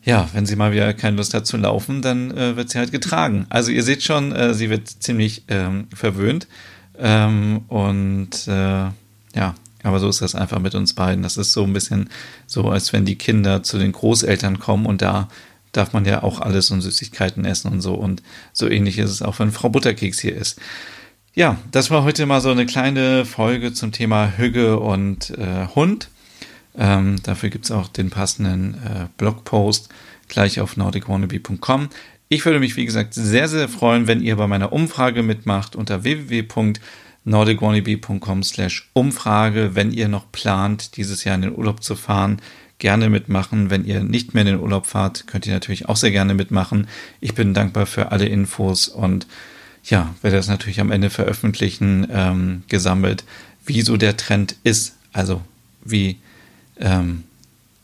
ja, 0.04 0.28
wenn 0.34 0.48
sie 0.48 0.56
mal 0.56 0.74
wieder 0.74 0.94
keine 0.96 1.18
Lust 1.18 1.36
hat 1.36 1.46
zu 1.46 1.56
laufen, 1.56 2.02
dann 2.02 2.36
äh, 2.36 2.56
wird 2.56 2.72
sie 2.72 2.80
halt 2.80 2.92
getragen. 2.92 3.46
Also 3.50 3.72
ihr 3.72 3.84
seht 3.84 4.02
schon, 4.02 4.32
äh, 4.32 4.56
sie 4.56 4.72
wird 4.72 4.88
ziemlich 4.88 5.44
ähm, 5.48 5.88
verwöhnt. 5.94 6.48
Ähm, 6.98 7.62
und 7.68 8.48
äh, 8.48 8.90
ja, 9.36 9.56
aber 9.84 10.00
so 10.00 10.10
ist 10.10 10.22
das 10.22 10.34
einfach 10.34 10.60
mit 10.60 10.76
uns 10.76 10.94
beiden. 10.94 11.24
Das 11.24 11.38
ist 11.38 11.52
so 11.52 11.64
ein 11.64 11.74
bisschen 11.74 12.10
so, 12.48 12.70
als 12.70 12.94
wenn 12.94 13.06
die 13.06 13.18
Kinder 13.18 13.64
zu 13.64 13.78
den 13.78 13.92
Großeltern 13.92 14.60
kommen 14.60 14.86
und 14.86 15.02
da 15.02 15.28
darf 15.74 15.92
man 15.92 16.06
ja 16.06 16.24
auch 16.24 16.40
alles 16.40 16.72
und 16.72 16.82
Süßigkeiten 16.82 17.46
essen 17.46 17.72
und 17.72 17.82
so. 17.82 17.96
Und 17.96 18.24
so 18.54 18.70
ähnlich 18.70 18.98
ist 19.00 19.10
es 19.10 19.22
auch, 19.22 19.40
wenn 19.40 19.52
Frau 19.52 19.70
Butterkeks 19.70 20.20
hier 20.20 20.36
ist. 20.36 20.60
Ja, 21.36 21.58
das 21.72 21.90
war 21.90 22.04
heute 22.04 22.26
mal 22.26 22.42
so 22.42 22.52
eine 22.52 22.66
kleine 22.66 23.26
Folge 23.26 23.74
zum 23.74 23.92
Thema 23.92 24.38
Hügge 24.38 24.80
und 24.80 25.32
äh, 25.32 25.68
Hund. 25.76 26.10
Ähm, 26.78 27.22
dafür 27.24 27.50
gibt 27.50 27.66
es 27.66 27.72
auch 27.72 27.88
den 27.88 28.10
passenden 28.10 28.76
äh, 28.76 29.08
Blogpost 29.18 29.90
gleich 30.28 30.60
auf 30.60 30.78
nordicwannabe.com. 30.78 31.90
Ich 32.30 32.46
würde 32.46 32.60
mich, 32.60 32.76
wie 32.78 32.86
gesagt, 32.86 33.14
sehr, 33.16 33.48
sehr 33.48 33.68
freuen, 33.68 34.08
wenn 34.08 34.22
ihr 34.22 34.36
bei 34.36 34.48
meiner 34.48 34.72
Umfrage 34.72 35.24
mitmacht 35.24 35.76
unter 35.76 36.04
www 36.04 36.44
nordicwannabe.com 37.26 38.44
slash 38.44 38.90
Umfrage. 38.94 39.76
Wenn 39.76 39.92
ihr 39.92 40.08
noch 40.08 40.32
plant, 40.32 40.98
dieses 40.98 41.24
Jahr 41.24 41.36
in 41.36 41.42
den 41.42 41.56
Urlaub 41.56 41.84
zu 41.84 41.96
fahren, 41.96 42.42
gerne 42.80 43.10
mitmachen. 43.10 43.70
Wenn 43.70 43.86
ihr 43.86 44.04
nicht 44.04 44.34
mehr 44.34 44.42
in 44.42 44.48
den 44.48 44.60
Urlaub 44.60 44.86
fahrt, 44.86 45.28
könnt 45.28 45.48
ihr 45.48 45.54
natürlich 45.54 45.88
auch 45.88 45.96
sehr 45.96 46.12
gerne 46.12 46.34
mitmachen. 46.34 46.88
Ich 47.22 47.34
bin 47.34 47.54
dankbar 47.54 47.86
für 47.86 48.12
alle 48.12 48.26
Infos 48.26 48.88
und 48.88 49.28
ja, 49.86 50.14
werde 50.22 50.38
das 50.38 50.48
natürlich 50.48 50.80
am 50.80 50.92
Ende 50.92 51.10
veröffentlichen, 51.10 52.08
ähm, 52.12 52.64
gesammelt, 52.68 53.24
wie 53.66 53.82
so 53.82 53.98
der 53.98 54.18
Trend 54.18 54.56
ist. 54.64 54.96
Also 55.12 55.42
wie, 55.84 56.18
ähm, 56.80 57.24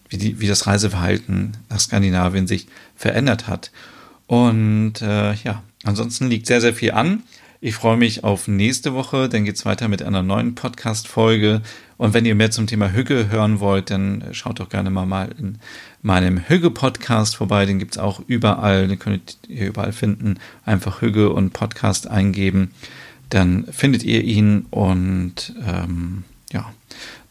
wie, 0.09 0.17
die, 0.17 0.39
wie 0.39 0.47
das 0.47 0.67
Reiseverhalten 0.67 1.57
nach 1.69 1.79
Skandinavien 1.79 2.47
sich 2.47 2.67
verändert 2.95 3.47
hat. 3.47 3.71
Und 4.27 5.01
äh, 5.01 5.33
ja, 5.33 5.63
ansonsten 5.83 6.29
liegt 6.29 6.47
sehr, 6.47 6.61
sehr 6.61 6.73
viel 6.73 6.91
an. 6.91 7.23
Ich 7.61 7.75
freue 7.75 7.97
mich 7.97 8.23
auf 8.23 8.47
nächste 8.47 8.93
Woche, 8.93 9.27
dann 9.27 9.43
geht's 9.43 9.65
weiter 9.65 9.89
mit 9.89 10.01
einer 10.01 10.23
neuen 10.23 10.55
Podcast-Folge. 10.55 11.61
Und 11.97 12.13
wenn 12.13 12.23
ihr 12.23 12.33
mehr 12.33 12.51
zum 12.51 12.67
Thema 12.67 12.93
Hügge 12.93 13.29
hören 13.29 13.59
wollt, 13.59 13.89
dann 13.89 14.23
schaut 14.31 14.61
doch 14.61 14.69
gerne 14.69 14.89
mal, 14.89 15.05
mal 15.05 15.35
in 15.37 15.57
meinem 16.01 16.37
Hügge-Podcast 16.47 17.35
vorbei. 17.35 17.65
Den 17.65 17.77
gibt's 17.77 17.97
auch 17.97 18.21
überall, 18.27 18.87
den 18.87 18.97
könnt 18.97 19.37
ihr 19.49 19.67
überall 19.67 19.91
finden. 19.91 20.37
Einfach 20.63 21.01
Hügge 21.01 21.31
und 21.31 21.51
Podcast 21.51 22.07
eingeben. 22.07 22.71
Dann 23.27 23.65
findet 23.65 24.03
ihr 24.03 24.23
ihn 24.23 24.65
und 24.69 25.53
ähm, 25.67 26.23
ja, 26.53 26.71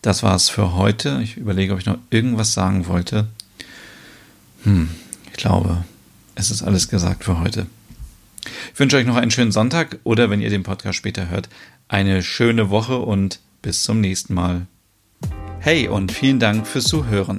das 0.03 0.23
war's 0.23 0.51
für 0.51 0.75
heute. 0.75 1.21
Ich 1.23 1.39
überlege, 1.39 1.73
ob 1.73 1.79
ich 1.79 1.87
noch 1.87 1.99
irgendwas 2.11 2.53
sagen 2.53 2.87
wollte. 2.87 3.29
Hm, 4.65 4.91
ich 5.31 5.39
glaube, 5.39 5.85
es 6.35 6.51
ist 6.51 6.63
alles 6.63 6.91
gesagt 6.91 7.25
für 7.25 7.41
heute. 7.41 7.65
Ich 8.73 8.81
wünsche 8.81 8.97
euch 8.97 9.07
noch 9.07 9.17
einen 9.17 9.31
schönen 9.31 9.53
Sonntag 9.53 9.99
oder 10.05 10.31
wenn 10.31 10.41
ihr 10.41 10.51
den 10.51 10.63
Podcast 10.63 10.97
später 10.97 11.29
hört, 11.29 11.49
eine 11.89 12.23
schöne 12.23 12.71
Woche 12.71 12.99
und 12.99 13.41
bis 13.63 13.83
zum 13.83 14.01
nächsten 14.01 14.35
Mal. 14.35 14.67
Hey 15.61 15.89
und 15.89 16.13
vielen 16.13 16.39
Dank 16.39 16.67
fürs 16.67 16.85
Zuhören. 16.85 17.39